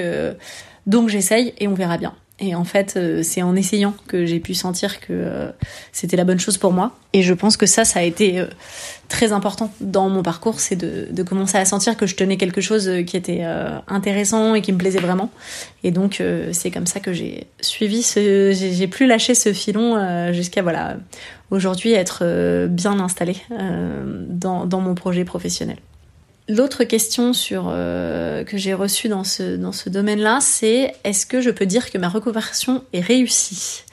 [0.85, 2.13] donc j'essaye et on verra bien.
[2.41, 5.51] Et en fait, euh, c'est en essayant que j'ai pu sentir que euh,
[5.91, 6.97] c'était la bonne chose pour moi.
[7.13, 8.47] Et je pense que ça, ça a été euh,
[9.11, 12.89] très important dans mon parcours, c'est de, commencer à sentir que je tenais quelque chose
[13.05, 13.43] qui était
[13.87, 15.29] intéressant et qui me plaisait vraiment.
[15.83, 20.61] Et donc, c'est comme ça que j'ai suivi ce, j'ai plus lâché ce filon jusqu'à
[20.63, 20.97] voilà
[21.51, 23.37] aujourd'hui être bien installée
[24.29, 25.77] dans, dans mon projet professionnel.
[26.51, 31.39] L'autre question sur, euh, que j'ai reçue dans ce, dans ce domaine-là, c'est est-ce que
[31.39, 33.83] je peux dire que ma reconversion est réussie?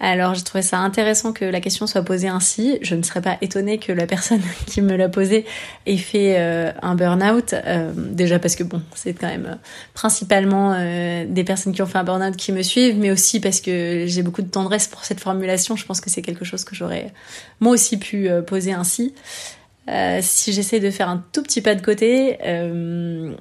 [0.00, 2.78] Alors j'ai trouvé ça intéressant que la question soit posée ainsi.
[2.82, 5.44] Je ne serais pas étonnée que la personne qui me l'a posée
[5.86, 7.54] ait fait euh, un burn-out.
[7.54, 9.58] Euh, déjà parce que bon, c'est quand même
[9.94, 10.78] principalement
[11.26, 14.22] des personnes qui ont fait un burn-out qui me suivent, mais aussi parce que j'ai
[14.22, 15.76] beaucoup de tendresse pour cette formulation.
[15.76, 17.12] Je pense que c'est quelque chose que j'aurais
[17.60, 19.14] moi aussi pu poser ainsi.
[19.88, 23.32] Euh, si j'essaie de faire un tout petit pas de côté euh,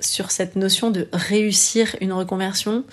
[0.00, 2.84] sur cette notion de réussir une reconversion,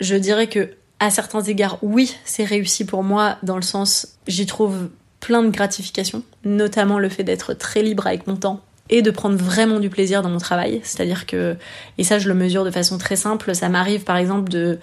[0.00, 4.46] je dirais que à certains égards, oui, c'est réussi pour moi dans le sens j'y
[4.46, 4.88] trouve
[5.20, 9.36] plein de gratification, notamment le fait d'être très libre avec mon temps et de prendre
[9.36, 10.80] vraiment du plaisir dans mon travail.
[10.84, 11.56] C'est-à-dire que,
[11.98, 14.78] et ça je le mesure de façon très simple, ça m'arrive par exemple de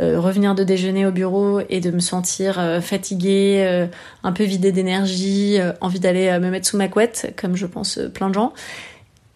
[0.00, 3.86] euh, revenir de déjeuner au bureau et de me sentir euh, fatiguée, euh,
[4.22, 8.28] un peu vidée d'énergie, envie d'aller me mettre sous ma couette, comme je pense plein
[8.28, 8.52] de gens.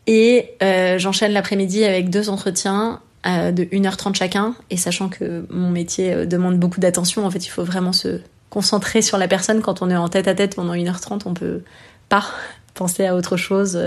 [0.06, 0.56] Et
[0.98, 6.80] j'enchaîne l'après-midi avec deux entretiens de 1h30 chacun, et sachant que mon métier demande beaucoup
[6.80, 10.08] d'attention, en fait il faut vraiment se concentrer sur la personne quand on est en
[10.08, 11.62] tête à tête pendant 1h30, on peut
[12.08, 12.24] pas
[12.74, 13.78] penser à autre chose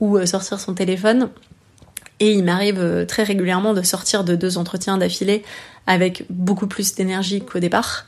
[0.00, 1.30] ou sortir son téléphone.
[2.20, 5.42] Et il m'arrive très régulièrement de sortir de deux entretiens d'affilée
[5.86, 8.06] avec beaucoup plus d'énergie qu'au départ.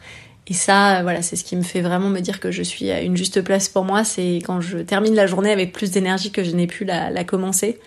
[0.48, 3.00] Et ça, voilà, c'est ce qui me fait vraiment me dire que je suis à
[3.00, 4.04] une juste place pour moi.
[4.04, 7.24] C'est quand je termine la journée avec plus d'énergie que je n'ai pu la, la,
[7.24, 7.80] commencer.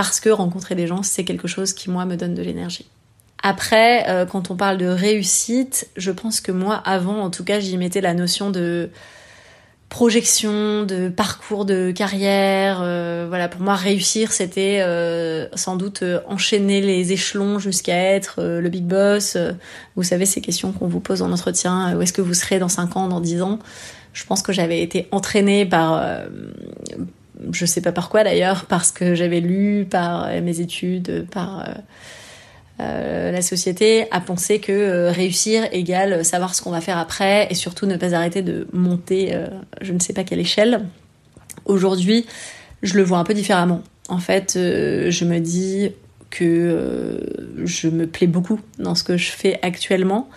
[0.00, 2.86] Parce que rencontrer des gens, c'est quelque chose qui, moi, me donne de l'énergie.
[3.42, 7.60] Après, euh, quand on parle de réussite, je pense que moi, avant, en tout cas,
[7.60, 8.88] j'y mettais la notion de
[9.90, 12.80] projection, de parcours de carrière.
[12.82, 18.68] Euh, voilà, pour moi, réussir, c'était euh, sans doute enchaîner les échelons jusqu'à être le
[18.70, 19.36] big boss.
[19.96, 22.70] vous savez, ces questions qu'on vous pose en entretien, où est-ce que vous serez dans
[22.70, 23.58] 5 ans, dans 10 ans?
[24.14, 26.02] Je pense que j'avais été entraînée par...
[27.52, 31.64] je sais pas par quoi d'ailleurs, parce que j'avais lu, par mes études, par
[32.80, 37.46] euh, la société a pensé que euh, réussir égale savoir ce qu'on va faire après
[37.50, 39.48] et surtout ne pas arrêter de monter euh,
[39.80, 40.86] je ne sais pas quelle échelle.
[41.66, 42.26] Aujourd'hui,
[42.82, 43.82] je le vois un peu différemment.
[44.08, 45.90] En fait, je me dis
[46.30, 47.18] que euh,
[47.64, 50.30] je me plais beaucoup dans ce que je fais actuellement,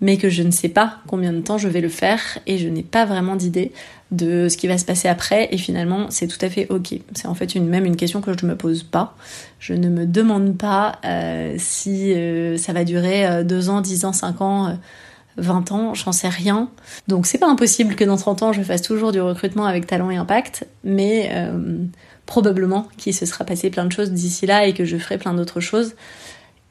[0.00, 2.68] mais que je ne sais pas combien de temps je vais le faire et je
[2.68, 3.72] n'ai pas vraiment d'idée
[4.10, 6.94] de ce qui va se passer après et finalement c'est tout à fait ok.
[7.14, 9.16] C'est en fait une, même une question que je ne me pose pas.
[9.58, 14.12] Je ne me demande pas euh, si euh, ça va durer 2 ans, 10 ans,
[14.12, 14.78] 5 ans.
[15.36, 16.68] 20 ans, j'en sais rien.
[17.06, 20.10] Donc c'est pas impossible que dans 30 ans je fasse toujours du recrutement avec talent
[20.10, 21.30] et impact, mais
[22.26, 25.34] probablement qu'il se sera passé plein de choses d'ici là et que je ferai plein
[25.34, 25.94] d'autres choses.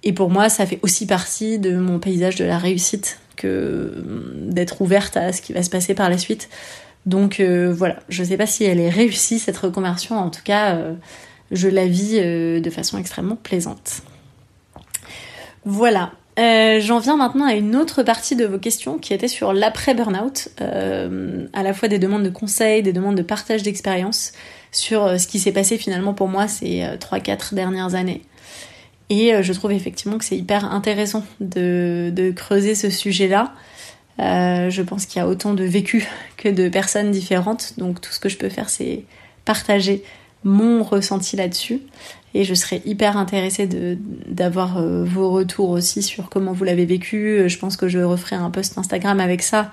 [0.04, 4.04] Et pour moi, ça fait aussi partie de mon paysage de la réussite que
[4.36, 6.50] d'être ouverte à ce qui va se passer par la suite.
[7.06, 10.76] Donc euh, voilà, je sais pas si elle est réussie cette reconversion, en tout cas,
[10.76, 10.94] euh,
[11.52, 14.02] je la vis euh, de façon extrêmement plaisante.
[15.66, 20.50] Voilà, j'en viens maintenant à une autre partie de vos questions qui était sur l'après-burnout,
[20.58, 24.32] à la fois des demandes de conseils, des demandes de partage d'expérience
[24.72, 28.22] sur ce qui s'est passé finalement pour moi ces 3-4 euh, dernières années.
[29.10, 33.54] Et je trouve effectivement que c'est hyper intéressant de creuser ce sujet-là.
[34.20, 36.06] Je pense qu'il y a autant de vécus
[36.38, 39.04] que de personnes différentes, donc tout ce que je peux faire, c'est
[39.46, 40.04] partager
[40.44, 41.82] mon ressenti là-dessus.
[42.34, 43.68] Et je serais hyper intéressée
[44.28, 47.44] d'avoir vos retours aussi sur comment vous l'avez vécu.
[47.48, 49.72] Je pense que je referai un post Instagram avec ça,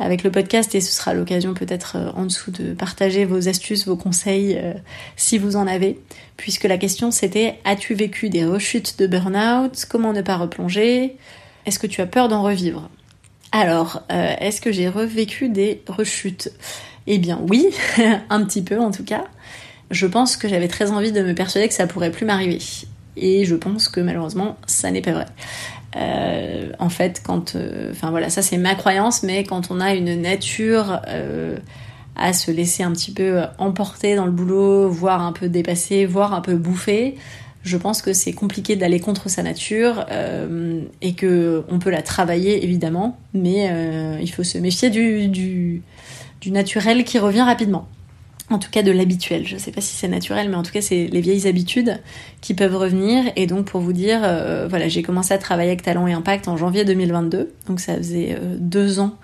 [0.00, 3.86] avec le podcast et ce sera l'occasion peut-être euh, en dessous de partager vos astuces,
[3.86, 4.72] vos conseils euh,
[5.16, 6.00] si vous en avez.
[6.36, 9.84] Puisque la question c'était as-tu vécu des rechutes de burn-out?
[9.88, 11.16] Comment ne pas replonger?
[11.66, 12.88] Est-ce que tu as peur d'en revivre?
[13.52, 16.52] Alors, euh, est-ce que j'ai revécu des rechutes?
[17.06, 17.68] Eh bien oui,
[18.30, 19.24] un petit peu en tout cas.
[19.90, 22.58] Je pense que j'avais très envie de me persuader que ça pourrait plus m'arriver.
[23.16, 25.26] Et je pense que malheureusement, ça n'est pas vrai.
[25.96, 29.94] Euh, en fait, quand, euh, enfin voilà, ça c'est ma croyance, mais quand on a
[29.94, 31.00] une nature
[32.14, 36.34] à se laisser un petit peu emporter dans le boulot, voire un peu dépasser, voire
[36.34, 37.16] un peu bouffer,
[37.62, 40.06] je pense que c'est compliqué d'aller contre sa nature
[41.02, 43.70] et que on peut la travailler évidemment, mais
[44.20, 45.82] il faut se méfier du,
[46.46, 47.86] naturel qui revient rapidement
[48.50, 49.46] en tout cas de l'habituel.
[49.46, 52.00] Je sais pas si c'est naturel, mais en tout cas c'est les vieilles habitudes
[52.40, 53.24] qui peuvent revenir.
[53.36, 56.48] Et donc pour vous dire, euh, voilà, j'ai commencé à travailler avec Talent et Impact
[56.48, 59.16] en janvier 2022, donc ça faisait euh, deux ans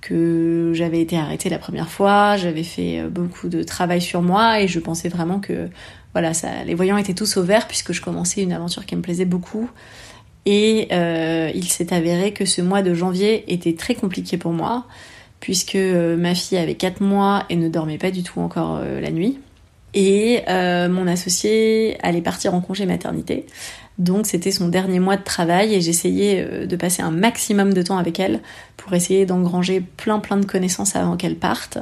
[0.00, 2.36] que j'avais été arrêtée la première fois.
[2.36, 5.68] J'avais fait euh, beaucoup de travail sur moi et je pensais vraiment que
[6.20, 6.32] voilà,
[6.64, 9.68] les voyants étaient tous au vert puisque je commençais une aventure qui me plaisait beaucoup.
[10.46, 10.88] Et
[11.54, 14.86] il s'est avéré que ce mois de janvier était très compliqué pour moi
[15.40, 19.00] puisque euh, ma fille avait 4 mois et ne dormait pas du tout encore euh,
[19.00, 19.38] la nuit.
[19.94, 23.46] Et euh, mon associé allait partir en congé maternité.
[23.98, 27.96] Donc c'était son dernier mois de travail et j'essayais de passer un maximum de temps
[27.96, 28.40] avec elle
[28.76, 31.78] pour essayer d'engranger plein plein de connaissances avant qu'elle parte.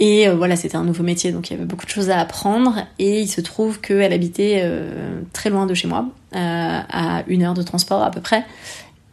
[0.00, 2.86] Et voilà, c'était un nouveau métier, donc il y avait beaucoup de choses à apprendre.
[3.00, 4.64] Et il se trouve qu'elle habitait
[5.32, 8.44] très loin de chez moi, à une heure de transport à peu près.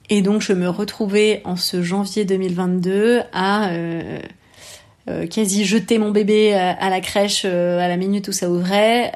[0.09, 4.19] Et donc je me retrouvais en ce janvier 2022 à euh,
[5.09, 9.11] euh, quasi jeter mon bébé à, la crèche euh, à la minute où ça ouvrait,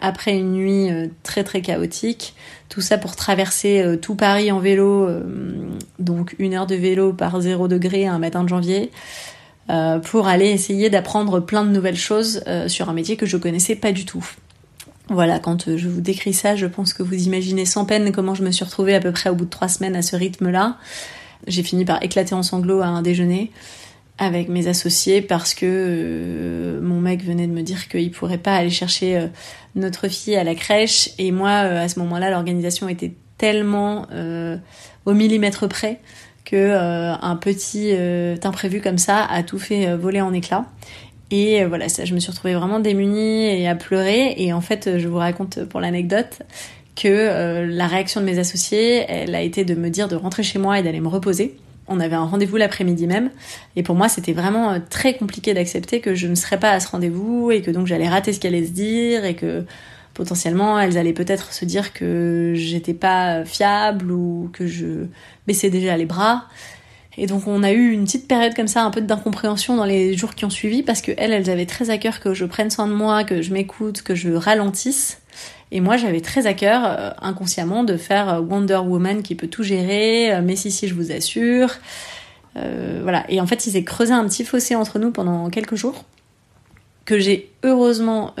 [0.00, 0.90] après une nuit
[1.22, 2.34] très très chaotique.
[2.68, 5.08] Tout ça pour traverser tout Paris en vélo,
[5.98, 8.90] donc une heure de vélo par zéro degré un matin de janvier,
[9.68, 13.92] pour aller essayer d'apprendre plein de nouvelles choses sur un métier que je connaissais pas
[13.92, 14.24] du tout.
[15.08, 18.34] Voilà, quand euh, je vous décris ça, je pense que vous imaginez sans peine comment
[18.34, 20.78] je me suis retrouvée à peu près au bout de trois semaines à ce rythme-là.
[21.46, 23.50] J'ai fini par éclater en sanglots à un déjeuner
[24.18, 28.54] avec mes associés parce que euh, mon mec venait de me dire qu'il pourrait pas
[28.54, 29.26] aller chercher euh,
[29.74, 34.06] notre fille à la crèche et moi à ce moment-là l'organisation était tellement
[35.06, 35.98] au millimètre près
[36.52, 37.92] que un petit
[38.44, 40.66] imprévu comme ça a tout fait voler en éclats
[41.32, 44.34] et euh, voilà, ça, je me suis retrouvée vraiment démunie et à pleurer.
[44.36, 46.42] Et en fait, je vous raconte pour l'anecdote
[46.94, 50.42] que euh, la réaction de mes associés, elle a été de me dire de rentrer
[50.42, 51.56] chez moi et d'aller me reposer.
[51.88, 53.30] On avait un rendez-vous l'après-midi même.
[53.76, 56.80] Et pour moi, c'était vraiment euh, très compliqué d'accepter que je ne serais pas à
[56.80, 59.64] ce rendez-vous et que donc j'allais rater ce qu'elle allait se dire et que
[60.14, 65.06] potentiellement elles allaient peut-être se dire que j'étais pas fiable ou que je
[65.46, 66.46] baissais déjà les bras.
[67.18, 70.16] Et donc on a eu une petite période comme ça, un peu d'incompréhension dans les
[70.16, 72.70] jours qui ont suivi, parce que elles, elles avaient très à cœur que je prenne
[72.70, 75.20] soin de moi, que je m'écoute, que je ralentisse.
[75.72, 79.48] Et moi, j'avais très à cœur, euh, inconsciemment, de faire euh, Wonder Woman qui peut
[79.48, 81.70] tout gérer, euh, mais si, si, je vous assure.
[82.54, 83.24] voilà.
[83.30, 86.04] Et en fait, il s'est creusé un petit fossé entre nous pendant quelques jours,
[87.06, 88.34] que j'ai heureusement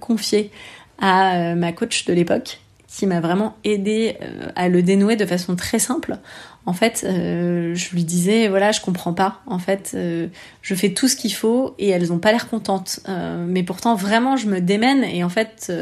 [0.00, 0.50] confié
[0.98, 4.16] à ma coach de l'époque, qui m'a vraiment aidé
[4.54, 6.18] à le dénouer de façon très simple
[6.66, 9.40] en fait, euh, je lui disais, voilà, je comprends pas.
[9.46, 10.26] En fait, euh,
[10.62, 13.00] je fais tout ce qu'il faut et elles ont pas l'air contentes.
[13.08, 15.72] Euh, mais pourtant, vraiment, je me démène et en fait,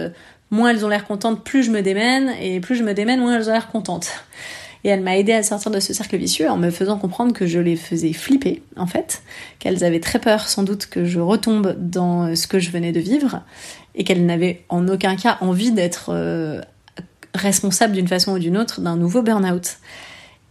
[0.51, 3.35] moins elles ont l'air contentes, plus je me démène, et plus je me démène, moins
[3.35, 4.11] elles ont l'air contentes.
[4.87, 7.47] Et elle m'a aidé à sortir de ce cercle vicieux en me faisant comprendre que
[7.47, 9.23] je les faisais flipper, en fait,
[9.59, 13.01] qu'elles avaient très peur sans doute que je retombe dans ce que je venais de
[13.01, 13.41] vivre,
[13.95, 16.61] et qu'elles n'avaient en aucun cas envie d'être euh,
[17.35, 19.79] responsables d'une façon ou d'une autre d'un nouveau burn-out.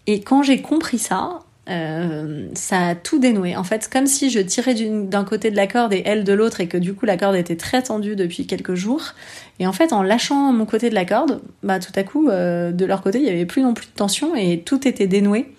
[0.07, 3.55] Et quand j'ai compris ça, euh, ça a tout dénoué.
[3.55, 6.59] En fait, comme si je tirais d'un côté de la corde et elle de l'autre
[6.59, 9.13] et que du coup la corde était très tendue depuis quelques jours.
[9.59, 12.71] Et en fait, en lâchant mon côté de la corde, bah tout à coup, euh,
[12.71, 15.53] de leur côté, il y avait plus non plus de tension et tout était dénoué.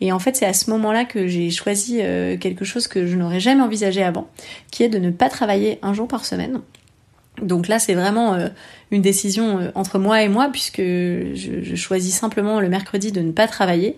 [0.00, 1.98] Et en fait, c'est à ce moment-là que j'ai choisi
[2.40, 4.26] quelque chose que je n'aurais jamais envisagé avant,
[4.72, 6.60] qui est de ne pas travailler un jour par semaine.
[7.42, 8.36] Donc là, c'est vraiment
[8.90, 13.48] une décision entre moi et moi, puisque je, choisis simplement le mercredi de ne pas
[13.48, 13.96] travailler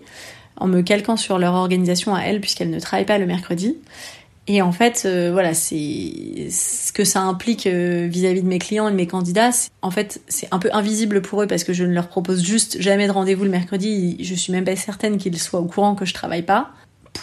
[0.55, 3.77] en me calquant sur leur organisation à elles puisqu'elles ne travaillent pas le mercredi.
[4.49, 5.75] Et en fait, euh, voilà, c'est
[6.49, 9.49] ce que ça implique euh, vis-à-vis de mes clients et de mes candidats.
[9.81, 12.81] En fait, c'est un peu invisible pour eux parce que je ne leur propose juste
[12.81, 14.15] jamais de rendez-vous le mercredi.
[14.21, 16.71] Je suis même pas certaine qu'ils soient au courant que je travaille pas.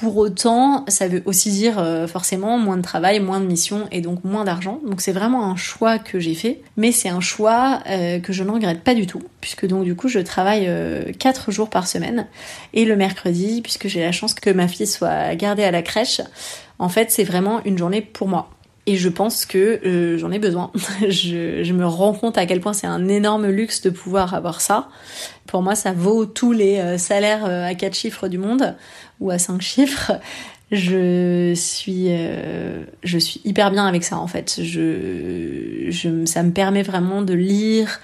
[0.00, 4.00] Pour autant, ça veut aussi dire euh, forcément moins de travail, moins de missions et
[4.00, 4.80] donc moins d'argent.
[4.85, 8.42] Donc c'est vraiment un choix que j'ai fait, mais c'est un choix euh, que je
[8.42, 10.68] ne regrette pas du tout, puisque donc du coup je travaille
[11.18, 12.26] 4 euh, jours par semaine
[12.72, 16.20] et le mercredi, puisque j'ai la chance que ma fille soit gardée à la crèche,
[16.78, 18.50] en fait c'est vraiment une journée pour moi.
[18.87, 20.70] Et je pense que j'en ai besoin.
[21.01, 24.61] je, je, me rends compte à quel point c'est un énorme luxe de pouvoir avoir
[24.61, 24.88] ça.
[25.47, 28.77] Pour moi, ça vaut tous les salaires à 4 chiffres du monde
[29.20, 30.12] ou à 5 chiffres,
[30.75, 34.61] je suis, euh, je suis hyper bien avec ça en fait.
[34.62, 38.01] Je, je, ça me permet vraiment de lire,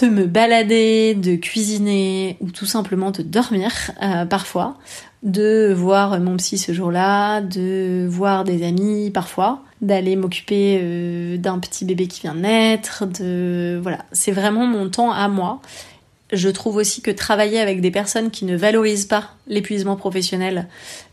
[0.00, 3.72] de me balader, de cuisiner ou tout simplement de dormir
[4.02, 4.76] euh, parfois,
[5.22, 11.58] de voir mon psy ce jour-là, de voir des amis parfois, d'aller m'occuper euh, d'un
[11.58, 15.60] petit bébé qui vient de naître, de voilà, c'est vraiment mon temps à moi.
[16.32, 20.66] Je trouve aussi que travailler avec des personnes qui ne valorisent pas l'épuisement professionnel,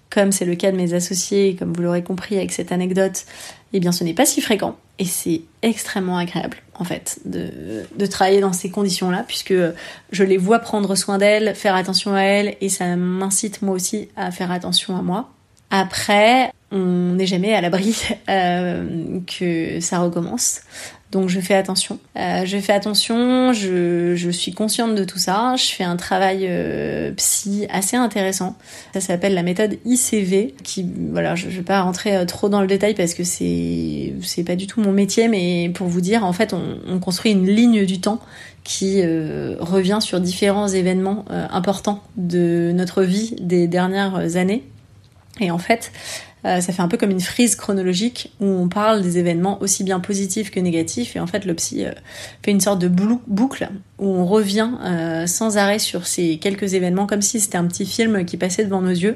[0.09, 3.25] comme c'est le cas de mes associés, comme vous l'aurez compris avec cette anecdote,
[3.73, 4.75] eh bien ce n'est pas si fréquent.
[4.99, 9.53] Et c'est extrêmement agréable en fait de, de travailler dans ces conditions-là puisque
[10.11, 14.09] je les vois prendre soin d'elles, faire attention à elles et ça m'incite moi aussi
[14.15, 15.29] à faire attention à moi.
[15.75, 17.95] Après, on n'est jamais à l'abri
[18.29, 20.61] euh, que ça recommence.
[21.13, 21.99] Donc je fais attention.
[22.17, 25.55] Euh, je fais attention, je, je, suis consciente de tout ça.
[25.55, 28.57] Je fais un travail euh, psy assez intéressant.
[28.95, 32.61] Ça s'appelle la méthode ICV, qui voilà, je, je vais pas rentrer euh, trop dans
[32.61, 36.25] le détail parce que c'est c'est pas du tout mon métier, mais pour vous dire,
[36.25, 38.19] en fait, on, on construit une ligne du temps
[38.63, 44.63] qui revient sur différents événements importants de notre vie des dernières années.
[45.41, 45.91] Et en fait,
[46.43, 50.01] ça fait un peu comme une frise chronologique où on parle des événements aussi bien
[50.01, 51.93] positifs que négatifs et en fait le psy euh,
[52.43, 57.07] fait une sorte de boucle où on revient euh, sans arrêt sur ces quelques événements
[57.07, 59.15] comme si c'était un petit film qui passait devant nos yeux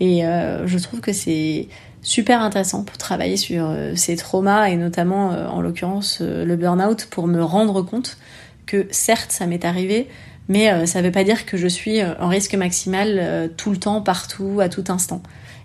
[0.00, 1.68] et je trouve que c'est
[2.02, 7.42] super intéressant pour travailler sur ces traumas et notamment en l'occurrence le burn-out pour me
[7.42, 8.18] rendre compte
[8.66, 10.08] que certes ça m'est arrivé
[10.48, 14.00] mais ça ne veut pas dire que je suis en risque maximal tout le temps,
[14.00, 15.20] partout, à tout instant.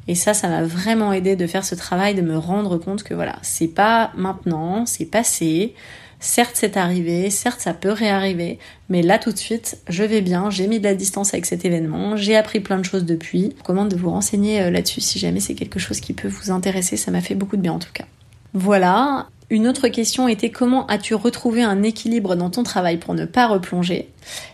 [0.08, 3.14] Et ça, ça m'a vraiment aidé de faire ce travail, de me rendre compte que
[3.14, 5.74] voilà, c'est pas maintenant, c'est passé.
[6.20, 10.50] Certes, c'est arrivé, certes, ça peut réarriver, mais là tout de suite, je vais bien,
[10.50, 13.52] j'ai mis de la distance avec cet événement, j'ai appris plein de choses depuis.
[13.58, 16.50] Je recommande de vous renseigner euh, là-dessus si jamais c'est quelque chose qui peut vous
[16.50, 18.06] intéresser, ça m'a fait beaucoup de bien en tout cas.
[18.54, 19.28] Voilà.
[19.50, 23.48] Une autre question était comment as-tu retrouvé un équilibre dans ton travail pour ne pas
[23.48, 24.08] replonger?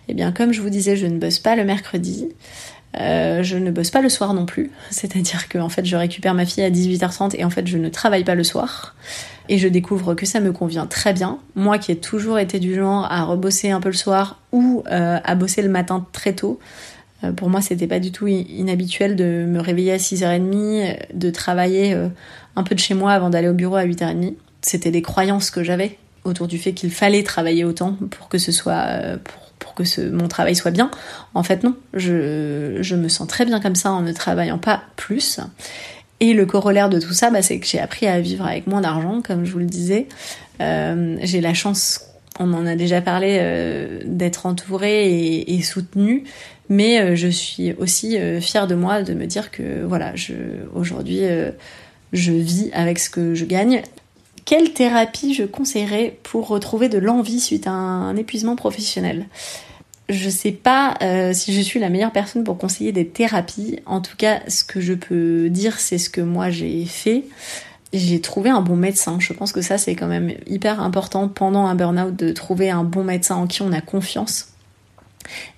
[0.08, 2.30] Eh bien, comme je vous disais, je ne bosse pas le mercredi.
[2.97, 6.34] Euh, je ne bosse pas le soir non plus, c'est-à-dire que en fait je récupère
[6.34, 8.95] ma fille à 18h30 et en fait je ne travaille pas le soir
[9.47, 11.38] et je découvre que ça me convient très bien.
[11.56, 15.19] Moi qui ai toujours été du genre à rebosser un peu le soir ou euh,
[15.23, 16.60] à bosser le matin très tôt,
[17.23, 21.95] euh, pour moi c'était pas du tout inhabituel de me réveiller à 6h30, de travailler
[22.56, 24.34] un peu de chez moi avant d'aller au bureau à 8h30.
[24.63, 28.52] C'était des croyances que j'avais autour du fait qu'il fallait travailler autant pour que ce
[28.52, 29.19] soit
[29.60, 30.89] pour que mon travail soit bien.
[31.34, 31.76] En fait, non.
[31.93, 35.39] Je, me sens très bien comme ça en ne travaillant pas plus.
[36.22, 38.82] Et le corollaire de tout ça, bah, c'est que j'ai appris à vivre avec moins
[38.82, 40.08] d'argent, comme je vous le disais.
[40.62, 42.02] Euh, j'ai la chance,
[42.39, 46.24] on en a déjà parlé, euh, d'être entourée et, soutenue.
[46.68, 50.14] Mais euh, je suis aussi fière de moi de me dire que voilà,
[50.74, 51.22] aujourd'hui,
[52.14, 53.82] je vis avec ce que je gagne.
[54.50, 59.28] Quelle thérapie je conseillerais pour retrouver de l'envie suite à un, épuisement professionnel?
[60.10, 63.78] Je sais pas euh, si je suis la meilleure personne pour conseiller des thérapies.
[63.86, 67.26] En tout cas, ce que je peux dire, c'est ce que moi j'ai fait.
[67.93, 69.18] j'ai trouvé un bon médecin.
[69.20, 72.84] Je pense que ça, c'est quand même hyper important pendant un burn-out de trouver un
[72.84, 74.47] bon médecin en qui on a confiance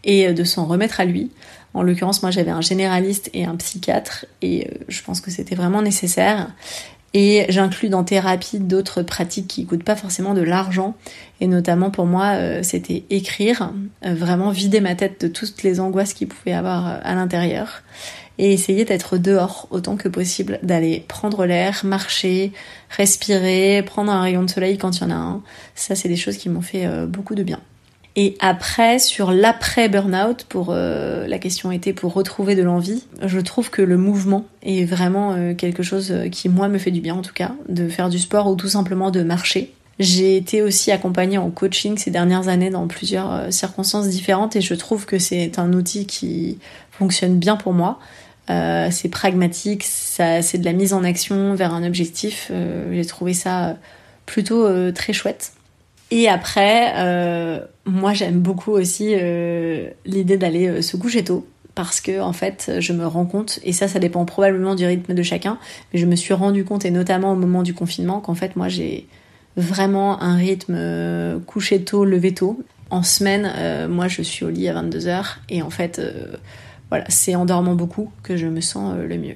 [0.03, 1.31] et euh, de s'en remettre à lui.
[1.73, 5.55] En l'occurrence, moi, j'avais un généraliste et un psychiatre et euh, je pense que c'était
[5.55, 6.49] vraiment nécessaire.
[7.13, 10.95] Et j'inclus dans thérapie d'autres pratiques qui coûtent pas forcément de l'argent.
[11.41, 16.13] Et notamment pour moi, euh, c'était écrire, vraiment vider ma tête de toutes les angoisses
[16.13, 17.83] qu'il pouvait avoir à l'intérieur
[18.37, 22.51] et essayer d'être dehors autant que possible, d'aller prendre l'air, marcher,
[22.89, 25.43] respirer, prendre un rayon de soleil quand il y en a un.
[25.75, 27.59] Ça, c'est des choses qui m'ont fait euh, beaucoup de bien.
[28.15, 33.39] Et après, sur l'après burnout, pour euh, la question était pour retrouver de l'envie, je
[33.39, 37.15] trouve que le mouvement est vraiment euh, quelque chose qui moi me fait du bien
[37.15, 39.73] en tout cas, de faire du sport ou tout simplement de marcher.
[39.99, 44.73] J'ai été aussi accompagnée en coaching ces dernières années dans plusieurs circonstances différentes et je
[44.73, 46.57] trouve que c'est un outil qui
[46.91, 47.99] fonctionne bien pour moi.
[48.49, 52.49] Euh, c'est pragmatique, c'est de la mise en action vers un objectif.
[52.51, 53.77] Euh, j'ai trouvé ça
[54.25, 55.53] plutôt euh, très chouette.
[56.11, 56.93] Et après,
[57.85, 59.15] moi j'aime beaucoup aussi
[60.05, 63.87] l'idée d'aller se coucher tôt parce que en fait je me rends compte et ça
[63.87, 65.57] ça dépend probablement du rythme de chacun
[65.93, 68.67] mais je me suis rendu compte et notamment au moment du confinement qu'en fait moi
[68.67, 69.07] j'ai
[69.55, 74.81] vraiment un rythme coucher tôt lever tôt en semaine moi je suis au lit à
[74.81, 76.01] 22h et en fait
[76.91, 79.35] voilà, c'est en dormant beaucoup que je me sens euh, le mieux.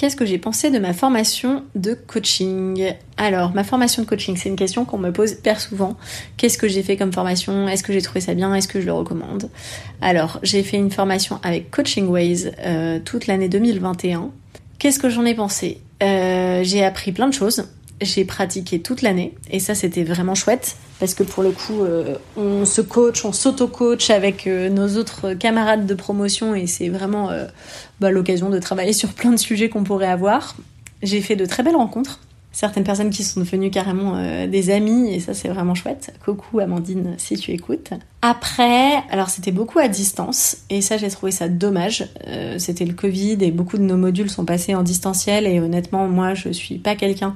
[0.00, 2.94] Qu'est-ce que j'ai pensé de ma formation de coaching?
[3.18, 5.94] Alors, ma formation de coaching, c'est une question qu'on me pose hyper souvent.
[6.38, 7.68] Qu'est-ce que j'ai fait comme formation?
[7.68, 8.54] Est-ce que j'ai trouvé ça bien?
[8.54, 9.50] Est-ce que je le recommande?
[10.00, 14.30] Alors, j'ai fait une formation avec Coaching Ways euh, toute l'année 2021.
[14.78, 15.82] Qu'est-ce que j'en ai pensé?
[16.02, 17.66] Euh, J'ai appris plein de choses
[18.00, 22.16] j'ai pratiqué toute l'année et ça c'était vraiment chouette parce que pour le coup euh,
[22.36, 27.30] on se coach, on s'auto-coach avec euh, nos autres camarades de promotion et c'est vraiment
[27.30, 27.46] euh,
[28.00, 30.56] bah, l'occasion de travailler sur plein de sujets qu'on pourrait avoir.
[31.02, 32.20] J'ai fait de très belles rencontres,
[32.52, 36.12] certaines personnes qui sont devenues carrément des amis et ça c'est vraiment chouette.
[36.22, 37.92] Coucou Amandine si tu écoutes.
[38.20, 42.06] Après, alors c'était beaucoup à distance et ça j'ai trouvé ça dommage.
[42.58, 46.34] c'était le Covid et beaucoup de nos modules sont passés en distanciel et honnêtement moi
[46.34, 47.32] je suis pas quelqu'un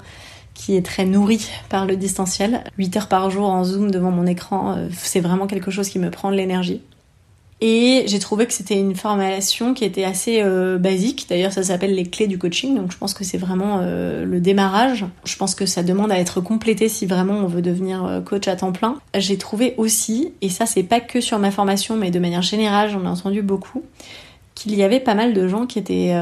[0.55, 2.65] qui est très nourri par le distanciel.
[2.79, 5.99] 8 heures par jour en zoom devant mon écran, euh, c'est vraiment quelque chose qui
[5.99, 6.81] me prend de l'énergie.
[7.61, 11.27] Et j'ai trouvé que c'était une formation qui était assez euh, basique.
[11.29, 12.77] D'ailleurs, ça s'appelle les clés du coaching.
[12.77, 15.07] Donc, je pense que c'est vraiment euh, le démarrage.
[15.25, 18.57] Je pense que ça demande à être complété si vraiment on veut devenir coach à
[18.57, 18.97] temps plein.
[19.17, 22.91] J'ai trouvé aussi, et ça, c'est pas que sur ma formation, mais de manière générale,
[22.91, 23.83] j'en ai entendu beaucoup,
[24.55, 26.13] qu'il y avait pas mal de gens qui étaient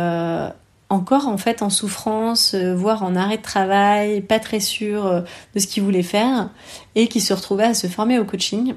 [0.92, 5.20] encore en fait en souffrance, euh, voire en arrêt de travail, pas très sûr euh,
[5.54, 6.50] de ce qu'il voulait faire,
[6.94, 8.74] et qui se retrouvait à se former au coaching.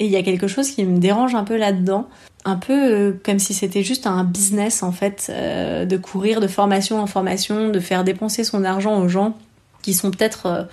[0.00, 2.08] Et il y a quelque chose qui me dérange un peu là-dedans,
[2.44, 7.00] un peu euh, comme si c'était juste un business en fait, de courir de formation
[7.00, 9.36] en formation, de faire dépenser son argent aux gens
[9.82, 10.68] qui sont peut-être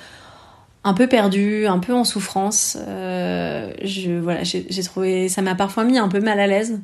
[0.84, 2.78] un peu perdus, un peu en souffrance.
[2.78, 6.80] je voilà, j'ai trouvé, ça m'a parfois mis un peu mal à l'aise.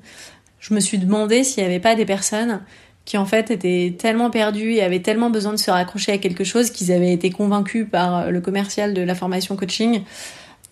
[0.59, 2.61] Je me suis demandé s'il n'y avait pas des personnes
[3.05, 6.43] qui en fait étaient tellement perdus et avaient tellement besoin de se raccrocher à quelque
[6.43, 10.01] chose qu'ils avaient été convaincus par euh, le commercial de la formation coaching.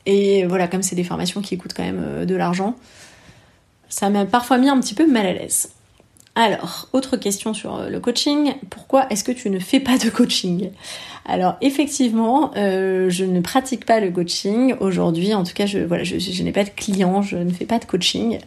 [0.06, 2.76] Et voilà, comme c'est des formations qui coûtent quand même euh, de l'argent,
[3.88, 5.70] ça m'a parfois mis un petit peu mal à l'aise.
[6.36, 10.10] Alors, autre question sur euh, le coaching, pourquoi est-ce que tu ne fais pas de
[10.10, 10.72] coaching?
[11.26, 15.34] Alors effectivement, je ne pratique pas le coaching aujourd'hui.
[15.34, 17.86] En tout cas, je, voilà, je n'ai pas de clients, je ne fais pas de
[17.86, 18.40] coaching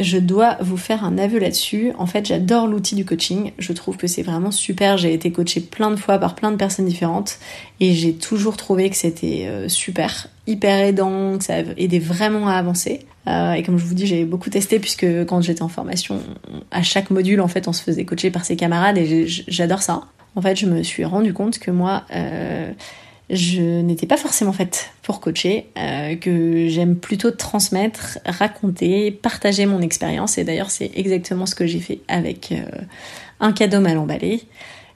[0.00, 1.92] je dois vous faire un aveu là-dessus.
[1.98, 3.52] En fait, j'adore l'outil du coaching.
[3.58, 4.98] Je trouve que c'est vraiment super.
[4.98, 7.38] J'ai été coachée plein de fois par plein de personnes différentes
[7.78, 12.54] et j'ai toujours trouvé que c'était euh, super, hyper aidant, que ça aidait vraiment à
[12.54, 13.06] avancer.
[13.28, 16.20] Euh, et comme je vous dis, j'ai beaucoup testé puisque quand j'étais en formation,
[16.72, 20.02] à chaque module, en fait, on se faisait coacher par ses camarades et j'adore ça.
[20.36, 22.72] En fait, je me suis rendu compte que moi, euh,
[23.30, 29.80] je n'étais pas forcément faite pour coacher, euh, que j'aime plutôt transmettre, raconter, partager mon
[29.80, 30.36] expérience.
[30.36, 32.64] Et d'ailleurs, c'est exactement ce que j'ai fait avec euh,
[33.40, 34.42] un cadeau mal emballé.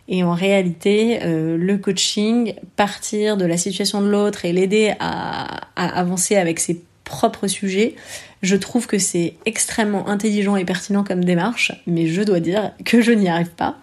[0.08, 5.68] Et en réalité, euh, le coaching, partir de la situation de l'autre et l'aider à,
[5.76, 7.94] à, avancer avec ses propres sujets,
[8.42, 13.00] je trouve que c'est extrêmement intelligent et pertinent comme démarche, mais je dois dire que
[13.00, 13.76] je n'y arrive pas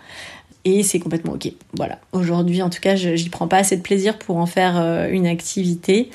[0.65, 1.51] et c'est complètement ok.
[1.73, 1.99] Voilà.
[2.11, 5.27] Aujourd'hui, en tout cas, j'y prends pas assez de plaisir pour en faire euh, une
[5.27, 6.09] activité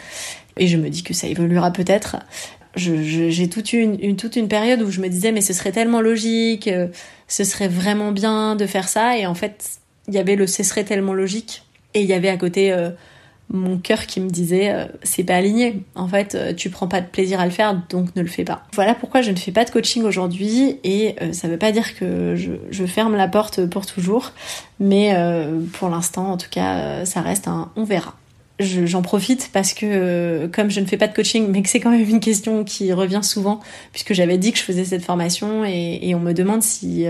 [0.59, 2.17] et je me dis que ça évoluera peut-être.
[2.77, 6.69] J'ai toute une, toute une période où je me disais mais ce serait tellement logique,
[6.69, 6.89] euh,
[7.27, 10.63] ce serait vraiment bien de faire ça et en fait il y avait le ce
[10.63, 12.91] serait tellement logique et il y avait à côté euh,
[13.51, 15.83] mon cœur qui me disait euh, c'est pas aligné.
[15.95, 18.45] En fait, euh, tu prends pas de plaisir à le faire, donc ne le fais
[18.45, 18.63] pas.
[18.75, 21.97] Voilà pourquoi je ne fais pas de coaching aujourd'hui et euh, ça veut pas dire
[21.97, 24.33] que je, ferme la porte pour toujours,
[24.81, 25.15] mais
[25.75, 28.17] pour l'instant, en tout cas, ça reste un on verra.
[28.59, 31.91] J'en profite parce que comme je ne fais pas de coaching, mais que c'est quand
[31.91, 33.61] même une question qui revient souvent,
[33.93, 37.07] puisque j'avais dit que je faisais cette formation et, et on me demande si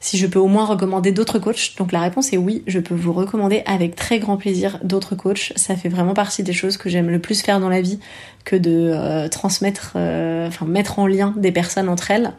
[0.00, 1.74] si je peux au moins recommander d'autres coachs.
[1.76, 5.52] Donc la réponse est oui, je peux vous recommander avec très grand plaisir d'autres coachs.
[5.56, 7.98] Ça fait vraiment partie des choses que j'aime le plus faire dans la vie
[8.44, 12.32] que de euh, transmettre, euh, enfin mettre en lien des personnes entre elles.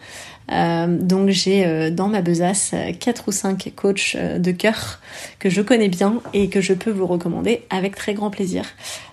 [0.52, 5.00] Euh, donc j'ai dans ma besace quatre ou cinq coachs de cœur
[5.38, 8.66] que je connais bien et que je peux vous recommander avec très grand plaisir.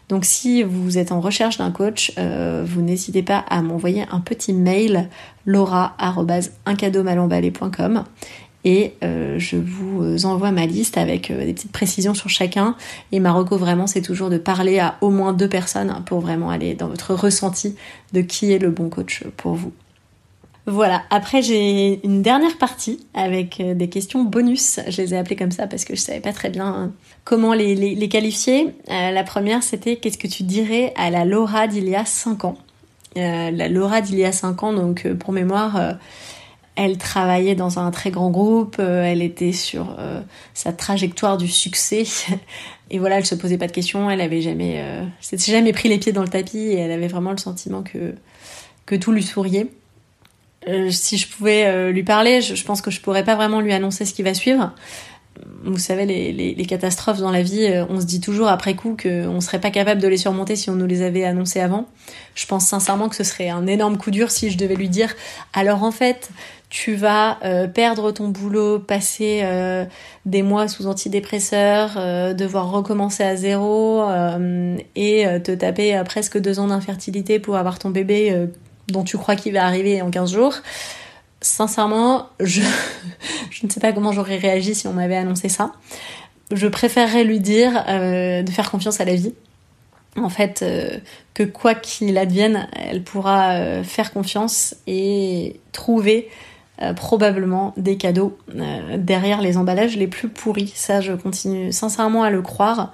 [0.08, 4.52] Donc si vous êtes en recherche d'un coach, vous n'hésitez pas à m'envoyer un petit
[4.52, 5.08] mail
[5.46, 8.04] laura@uncadeaumalemballé.com
[8.66, 12.74] et euh, je vous envoie ma liste avec euh, des petites précisions sur chacun.
[13.12, 16.50] Et ma reco vraiment, c'est toujours de parler à au moins deux personnes pour vraiment
[16.50, 17.76] aller dans votre ressenti
[18.12, 19.72] de qui est le bon coach pour vous.
[20.66, 24.80] Voilà, après j'ai une dernière partie avec euh, des questions bonus.
[24.88, 26.92] Je les ai appelées comme ça parce que je savais pas très bien
[27.24, 28.74] comment les, qualifier.
[28.88, 32.56] la première c'était qu'est-ce que tu dirais à la Laura d'il y a 5 ans?
[33.14, 35.96] La Laura d'il y a 5 ans, donc pour mémoire,
[36.76, 40.20] elle travaillait dans un très grand groupe, euh, elle était sur euh,
[40.52, 42.04] sa trajectoire du succès.
[42.90, 45.04] Et voilà, elle se posait pas de questions, elle avait jamais, euh,
[45.36, 49.10] jamais pris les pieds dans le tapis et elle avait vraiment le sentiment que tout
[49.10, 49.66] lui souriait.
[50.90, 54.14] Si je pouvais lui parler, je, pense que je pourrais pas vraiment lui annoncer ce
[54.14, 54.72] qui va suivre.
[55.64, 59.60] Vous savez, les, catastrophes dans la vie, on se dit toujours après coup qu'on serait
[59.60, 61.86] pas capable de les surmonter si on nous les avait annoncées avant.
[62.34, 65.14] Je pense sincèrement que ce serait un énorme coup dur si je devais lui dire
[65.52, 66.30] alors en fait,
[66.68, 69.84] tu vas euh, perdre ton boulot, passer euh,
[70.24, 74.02] des mois sous antidépresseurs, euh, devoir recommencer à zéro
[74.96, 78.48] et te taper presque deux ans d'infertilité pour avoir ton bébé
[78.88, 80.54] dont tu crois qu'il va arriver en 15 jours.
[81.40, 82.62] Sincèrement, je,
[83.62, 85.72] ne sais pas comment j'aurais réagi si on m'avait annoncé ça.
[86.52, 89.34] Je préférerais lui dire de faire confiance à la vie.
[90.16, 90.64] En fait,
[91.34, 96.28] que quoi qu'il advienne, elle pourra faire confiance et trouver
[96.82, 100.70] euh, probablement des cadeaux euh, derrière les emballages les plus pourris.
[100.74, 102.92] Ça, je continue sincèrement à le croire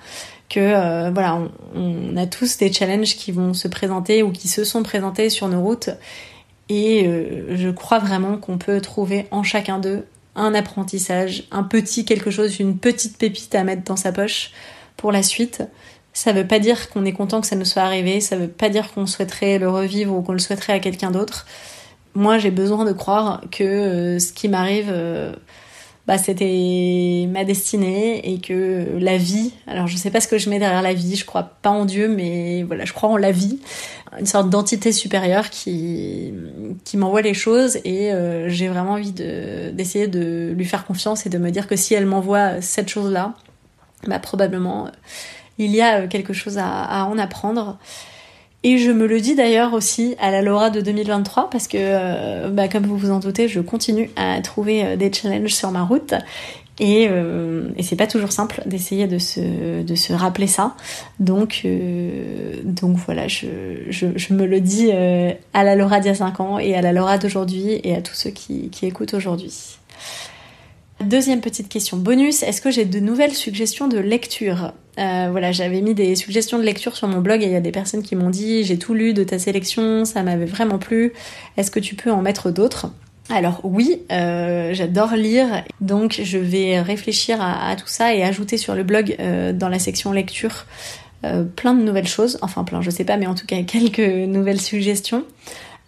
[0.52, 1.40] que euh, voilà,
[1.74, 5.48] on, a tous des challenges qui vont se présenter ou qui se sont présentés sur
[5.48, 5.90] nos routes.
[6.68, 7.04] Et
[7.50, 12.60] je crois vraiment qu'on peut trouver en chacun d'eux un apprentissage, un petit quelque chose,
[12.60, 14.52] une petite pépite à mettre dans sa poche
[14.96, 15.62] pour la suite.
[16.14, 18.70] Ça veut pas dire qu'on est content que ça nous soit arrivé, ça veut pas
[18.70, 21.46] dire qu'on souhaiterait le revivre ou qu'on le souhaiterait à quelqu'un d'autre
[22.14, 25.34] moi j'ai besoin de croire que euh, ce qui m'arrive euh,
[26.06, 30.50] bah, c'était ma destinée et que la vie, alors je sais pas ce que je
[30.50, 33.30] mets derrière la vie, je crois pas en Dieu, mais voilà, je crois en la
[33.30, 33.60] vie,
[34.18, 36.34] une sorte d'entité supérieure qui,
[36.94, 41.38] m'envoie les choses et euh, j'ai vraiment envie d'essayer de, lui faire confiance et de
[41.38, 43.34] me dire que si elle m'envoie cette chose-là,
[44.08, 44.88] bah probablement
[45.58, 47.78] il y a quelque chose à en apprendre.
[48.64, 52.48] Et je me le dis d'ailleurs aussi à la Laura de 2023 parce que, euh,
[52.48, 55.82] bah, comme vous vous en doutez, je continue à trouver euh, des challenges sur ma
[55.82, 56.14] route.
[56.78, 60.74] Et, euh, et c'est pas toujours simple d'essayer de se, de se rappeler ça.
[61.20, 61.66] Donc,
[62.64, 63.46] donc voilà, je,
[63.90, 66.80] je, je, me le dis à la Laura d'il y a 5 ans et à
[66.80, 69.76] la Laura d'aujourd'hui et à tous ceux qui, qui écoutent aujourd'hui.
[71.04, 74.72] Deuxième petite question bonus, est-ce que j'ai de nouvelles suggestions de lecture?
[74.98, 77.60] Euh, Voilà, j'avais mis des suggestions de lecture sur mon blog et il y a
[77.60, 81.12] des personnes qui m'ont dit j'ai tout lu de ta sélection, ça m'avait vraiment plu,
[81.56, 82.90] est-ce que tu peux en mettre d'autres?
[83.30, 88.74] Alors oui, euh, j'adore lire, donc je vais réfléchir à, tout ça et ajouter sur
[88.74, 90.66] le blog euh, dans la section lecture
[91.54, 94.60] plein de nouvelles choses, enfin plein, je sais pas, mais en tout cas quelques nouvelles
[94.60, 95.24] suggestions.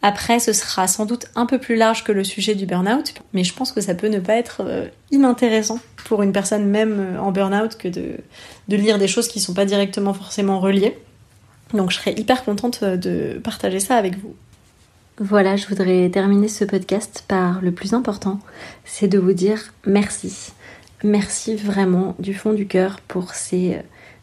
[0.07, 3.43] Après, ce sera sans doute un peu plus large que le sujet du burn-out, mais
[3.43, 7.19] je pense que ça peut ne pas être euh, inintéressant pour une personne même euh,
[7.19, 8.19] en burn-out que de,
[8.69, 10.99] lire des choses qui ne sont pas directement forcément reliées.
[11.73, 14.35] Donc je serais hyper contente euh, de partager ça avec vous.
[15.21, 18.41] Voilà, je voudrais terminer ce podcast par le plus important,
[18.85, 20.53] c'est de vous dire merci.
[21.03, 23.79] Merci vraiment du fond du cœur pour ces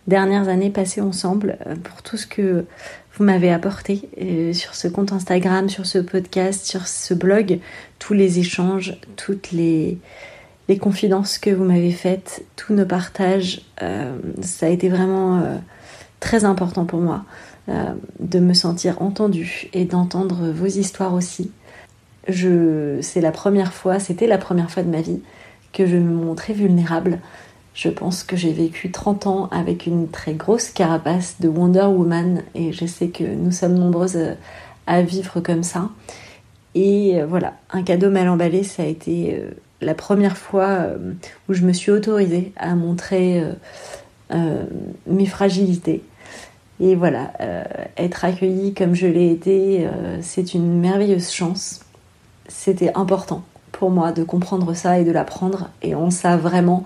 [0.07, 2.65] dernières années passées ensemble, pour tout ce que
[3.17, 7.59] vous m'avez apporté euh, sur ce compte Instagram, sur ce podcast, sur ce blog,
[7.99, 9.99] tous les échanges, toutes les,
[10.79, 13.61] confidences que vous m'avez faites, tous nos partages.
[13.81, 15.57] Euh, ça a été vraiment euh,
[16.21, 17.25] très important pour moi
[18.19, 21.51] de me sentir entendue et d'entendre vos histoires aussi.
[22.27, 25.21] Je, c'est la première fois, c'était la première fois de ma vie
[25.71, 27.19] que je me montrais vulnérable
[27.73, 32.43] Je pense que j'ai vécu 30 ans avec une très grosse carapace de Wonder Woman
[32.53, 34.35] et je sais que nous sommes nombreuses
[34.87, 35.89] à vivre comme ça.
[36.75, 39.41] Et voilà, un cadeau mal emballé, ça a été
[39.79, 40.87] la première fois
[41.47, 43.43] où je me suis autorisée à montrer
[45.07, 46.03] mes fragilités.
[46.79, 47.31] Et voilà,
[47.97, 49.87] être accueillie comme je l'ai été,
[50.21, 51.81] c'est une merveilleuse chance.
[52.47, 55.69] C'était important pour moi de comprendre ça et de l'apprendre.
[55.81, 56.83] Et on ça vraiment,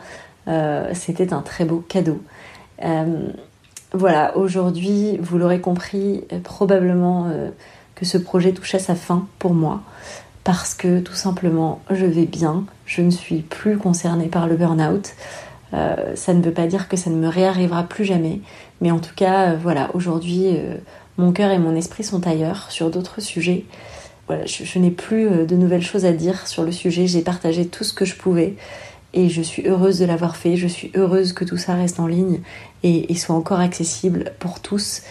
[0.47, 2.21] euh, c'était un très beau cadeau.
[2.83, 3.29] Euh,
[3.93, 7.31] voilà, aujourd'hui, vous l'aurez compris, euh, probablement
[7.95, 9.81] que ce projet touche à sa fin pour moi.
[10.43, 15.13] Parce que tout simplement, je vais bien, je ne suis plus concernée par le burn-out.
[15.71, 18.41] ça ne veut pas dire que ça ne me réarrivera plus jamais,
[18.79, 20.55] mais en tout cas, voilà, aujourd'hui,
[21.17, 23.65] mon cœur et mon esprit sont ailleurs sur d'autres sujets
[24.45, 27.07] je, n'ai plus de nouvelles choses à dire sur le sujet.
[27.07, 28.55] J'ai partagé tout ce que je pouvais
[29.15, 30.57] et je suis heureuse de l'avoir fait.
[30.57, 32.41] Je suis heureuse que tout ça reste en ligne
[32.83, 35.01] et, soit encore accessible pour tous,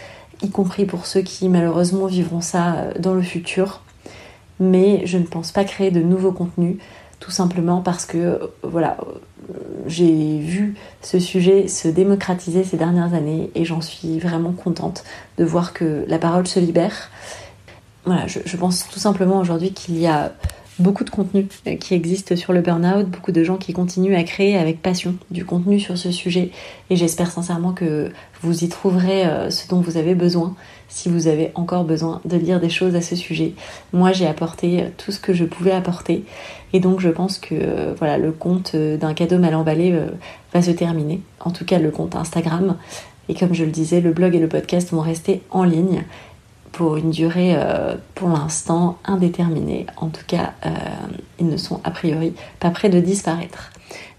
[0.42, 3.80] y compris pour ceux qui malheureusement vivront ça euh, dans le futur.
[4.60, 6.76] Mais je ne pense pas créer de nouveaux contenus,
[7.18, 8.98] tout simplement parce que euh, voilà,
[9.86, 15.02] j'ai vu ce sujet se démocratiser ces dernières années et j'en suis vraiment contente
[15.38, 17.10] de voir que la parole se libère
[18.04, 20.32] voilà, je, pense tout simplement aujourd'hui qu'il y a
[20.78, 24.24] beaucoup de contenu euh, qui existe sur le burn-out, beaucoup de gens qui continuent à
[24.24, 26.50] créer avec passion du contenu sur ce sujet.
[26.90, 28.10] Et j'espère sincèrement que
[28.42, 30.54] vous y trouverez euh, ce dont vous avez besoin
[30.88, 33.54] si vous avez encore besoin de lire des choses à ce sujet.
[33.92, 36.24] Moi j'ai apporté euh, tout ce que je pouvais apporter.
[36.72, 39.96] Et donc je pense que voilà le compte d'un cadeau mal emballé
[40.52, 42.76] va se terminer, en tout cas le compte Instagram.
[43.28, 46.02] Et comme je le disais le blog et le podcast vont rester en ligne
[46.74, 49.86] pour une durée euh, pour l'instant indéterminée.
[49.96, 50.70] En tout cas, euh,
[51.38, 53.70] ils ne sont a priori pas près de disparaître.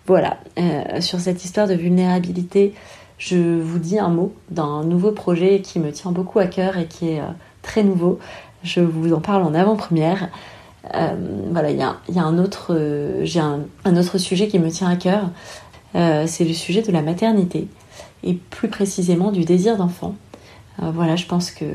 [0.07, 2.73] Voilà, euh, sur cette histoire de vulnérabilité,
[3.17, 6.85] je vous dis un mot d'un nouveau projet qui me tient beaucoup à cœur et
[6.85, 7.21] qui est
[7.61, 8.19] très nouveau.
[8.63, 10.29] Je vous en parle en avant-première.
[11.51, 11.81] voilà, il y
[12.19, 15.29] a, un autre, j'ai un, un, autre sujet qui me tient à cœur.
[15.93, 17.67] c'est le sujet de la maternité
[18.23, 20.15] et plus précisément du désir d'enfant.
[20.82, 21.65] Euh, voilà, je pense que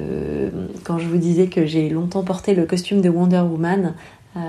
[0.84, 3.94] quand je vous disais que j'ai longtemps porté le costume de Wonder Woman,
[4.36, 4.40] euh,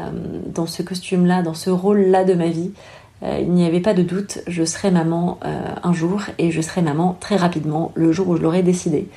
[0.54, 2.72] dans ce costume-là, dans ce rôle-là de ma vie,
[3.24, 5.40] euh, il n'y avait pas de doute, je serai maman
[5.84, 9.08] un jour et je serai maman très rapidement le jour où je l'aurais décidé.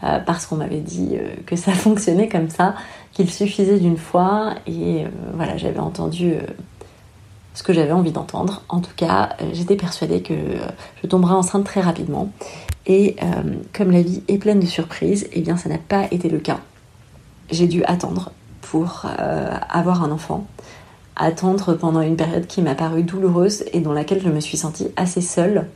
[0.00, 2.74] parce qu'on m'avait dit que ça fonctionnait comme ça,
[3.12, 5.04] qu'il suffisait d'une fois et
[5.34, 6.34] voilà, j'avais entendu
[7.60, 8.62] ce que j'avais envie d'entendre.
[8.70, 10.32] En tout cas, j'étais persuadée que
[11.02, 12.32] je tomberais enceinte très rapidement.
[12.86, 13.26] Et euh,
[13.74, 16.60] comme la vie est pleine de surprises, eh bien ça n'a pas été le cas.
[17.50, 18.32] J'ai dû attendre
[18.62, 20.46] pour euh, avoir un enfant,
[21.16, 24.88] attendre pendant une période qui m'a paru douloureuse et dans laquelle je me suis sentie
[24.96, 25.66] assez seule.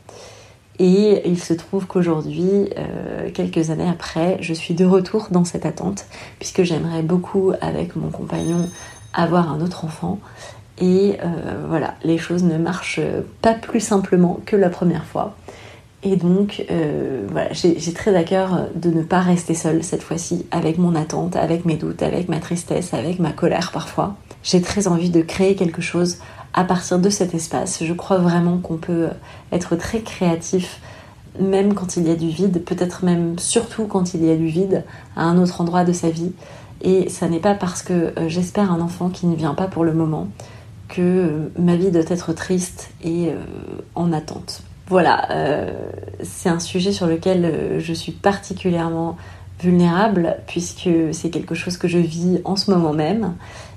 [0.79, 5.67] Et il se trouve qu'aujourd'hui, euh, quelques années après, je suis de retour dans cette
[5.67, 6.07] attente,
[6.39, 8.71] puisque j'aimerais beaucoup, avec mon compagnon,
[9.15, 10.19] avoir un autre enfant.
[10.81, 11.19] Et
[11.69, 13.01] voilà, les choses ne marchent
[13.43, 15.37] pas plus simplement que la première fois.
[16.05, 20.45] Et donc, euh, voilà, j'ai très à cœur de ne pas rester seule cette fois-ci
[20.51, 24.15] avec mon attente, avec mes doutes, avec ma tristesse, avec ma colère parfois.
[24.43, 26.19] J'ai très envie de créer quelque chose
[26.53, 27.83] à partir de cet espace.
[27.83, 29.09] Je crois vraiment qu'on peut
[29.51, 30.81] être très créatif
[31.41, 34.47] même quand il y a du vide, peut-être même surtout quand il y a du
[34.47, 34.85] vide
[35.17, 36.33] à un autre endroit de sa vie.
[36.83, 39.85] Et ça n'est pas parce que euh, j'espère un enfant qui ne vient pas pour
[39.85, 40.29] le moment
[40.95, 43.31] que euh, ma vie doit être triste et
[43.95, 44.63] en attente.
[44.89, 45.73] Voilà, euh,
[46.23, 49.17] c'est un sujet sur lequel euh, je suis particulièrement
[49.63, 53.35] vulnérable puisque c'est quelque chose que je vis en ce moment même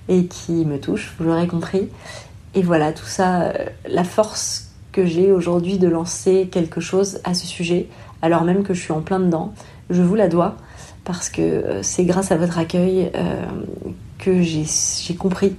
[0.10, 1.88] et qui me touche, vous l'aurez compris.
[2.56, 3.54] Et voilà, tout ça, euh,
[3.88, 7.88] la force que j'ai aujourd'hui de lancer quelque chose à ce sujet,
[8.22, 9.54] alors même que je suis en plein dedans,
[9.90, 10.58] je vous la dois
[11.06, 13.10] parce que c'est grâce à votre accueil
[14.18, 15.56] que j'ai compris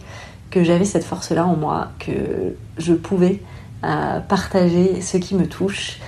[0.51, 3.41] que j'avais cette force-là en moi, que je pouvais
[3.83, 5.99] à partager ce qui me touche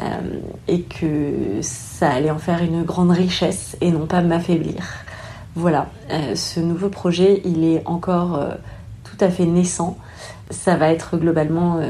[0.00, 0.04] euh,
[0.68, 4.82] et que ça allait en faire une grande richesse et non pas m'affaiblir.
[5.54, 8.50] Voilà, euh, ce nouveau projet, il est encore euh,
[9.04, 9.96] tout à fait naissant.
[10.50, 11.80] Ça va être globalement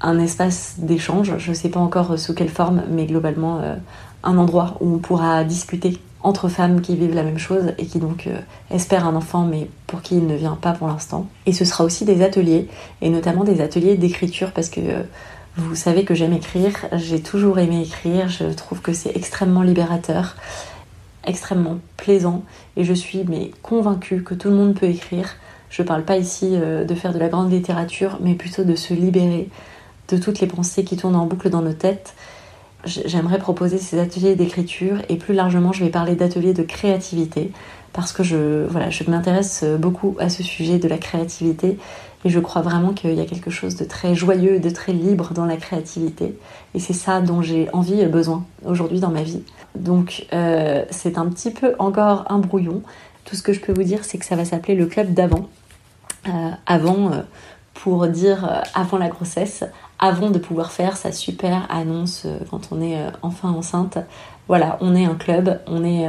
[0.00, 3.60] un espace d'échange, je ne sais pas encore sous quelle forme, mais globalement
[4.22, 7.98] un endroit où on pourra discuter entre femmes qui vivent la même chose et qui
[7.98, 8.38] donc euh,
[8.70, 11.28] espèrent un enfant mais pour qui il ne vient pas pour l'instant.
[11.46, 12.66] Et ce sera aussi des ateliers,
[13.02, 15.02] et notamment des ateliers d'écriture parce que euh,
[15.56, 20.34] vous savez que j'aime écrire, j'ai toujours aimé écrire, je trouve que c'est extrêmement libérateur,
[21.26, 22.42] extrêmement plaisant
[22.78, 25.36] et je suis mais convaincue que tout le monde peut écrire.
[25.68, 28.94] Je parle pas ici euh, de faire de la grande littérature mais plutôt de se
[28.94, 29.50] libérer,
[30.08, 32.14] de toutes les pensées qui tournent en boucle dans nos têtes,
[32.86, 37.50] j'aimerais proposer ces ateliers d'écriture et plus largement je vais parler d'ateliers de créativité
[37.92, 41.78] parce que je, voilà, je m'intéresse beaucoup à ce sujet de la créativité
[42.24, 45.32] et je crois vraiment qu'il y a quelque chose de très joyeux de très libre
[45.34, 46.36] dans la créativité
[46.74, 49.42] et c'est ça dont j'ai envie et besoin aujourd'hui dans ma vie.
[49.74, 52.82] Donc euh, c'est un petit peu encore un brouillon.
[53.24, 55.48] Tout ce que je peux vous dire c'est que ça va s'appeler le club d'avant.
[56.26, 57.20] Euh, avant euh,
[57.74, 59.64] pour dire avant la grossesse,
[59.98, 63.98] avant de pouvoir faire sa super annonce quand on est enfin enceinte.
[64.48, 66.06] Voilà, on est un club, on est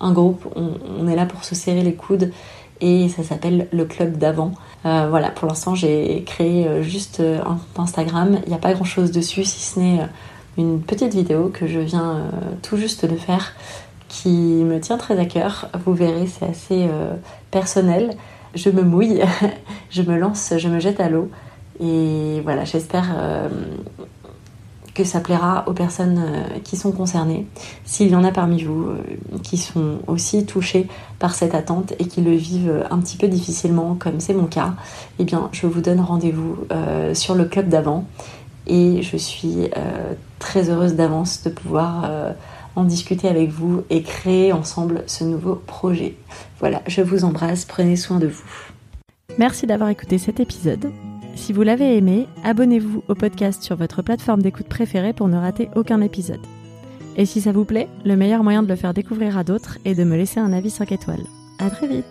[0.00, 2.32] un groupe, on, est là pour se serrer les coudes
[2.80, 4.52] et ça s'appelle le club d'avant.
[4.84, 8.74] Euh, voilà, pour l'instant j'ai créé euh, juste euh, un Instagram, il n'y a pas
[8.74, 10.00] grand chose dessus si ce n'est
[10.58, 12.30] une petite vidéo que je viens
[12.62, 13.52] tout juste de faire
[14.08, 15.68] qui me tient très à cœur.
[15.84, 16.88] Vous verrez, c'est assez
[17.50, 18.16] personnel.
[18.54, 19.20] Je me mouille,
[19.90, 21.28] je me lance, je me jette à l'eau.
[21.80, 23.14] Et voilà, j'espère
[24.96, 27.46] que ça plaira aux personnes euh, qui sont concernées.
[27.84, 28.98] S'il y en a parmi vous euh,
[29.42, 33.94] qui sont aussi touchés par cette attente et qui le vivent un petit peu difficilement,
[33.94, 34.74] comme c'est mon cas,
[35.18, 38.06] eh bien, je vous donne rendez-vous euh, sur le club d'avant
[38.66, 39.70] et je suis
[40.40, 42.10] très heureuse d'avance de pouvoir
[42.74, 46.16] en discuter avec vous et créer ensemble ce nouveau projet.
[46.58, 48.42] Voilà, je vous embrasse, prenez soin de vous.
[49.38, 50.90] Merci d'avoir écouté cet épisode.
[51.36, 55.68] Si vous l'avez aimé, abonnez-vous au podcast sur votre plateforme d'écoute préférée pour ne rater
[55.76, 56.44] aucun épisode.
[57.16, 59.94] Et si ça vous plaît, le meilleur moyen de le faire découvrir à d'autres est
[59.94, 61.24] de me laisser un avis 5 étoiles.
[61.58, 62.04] À très vite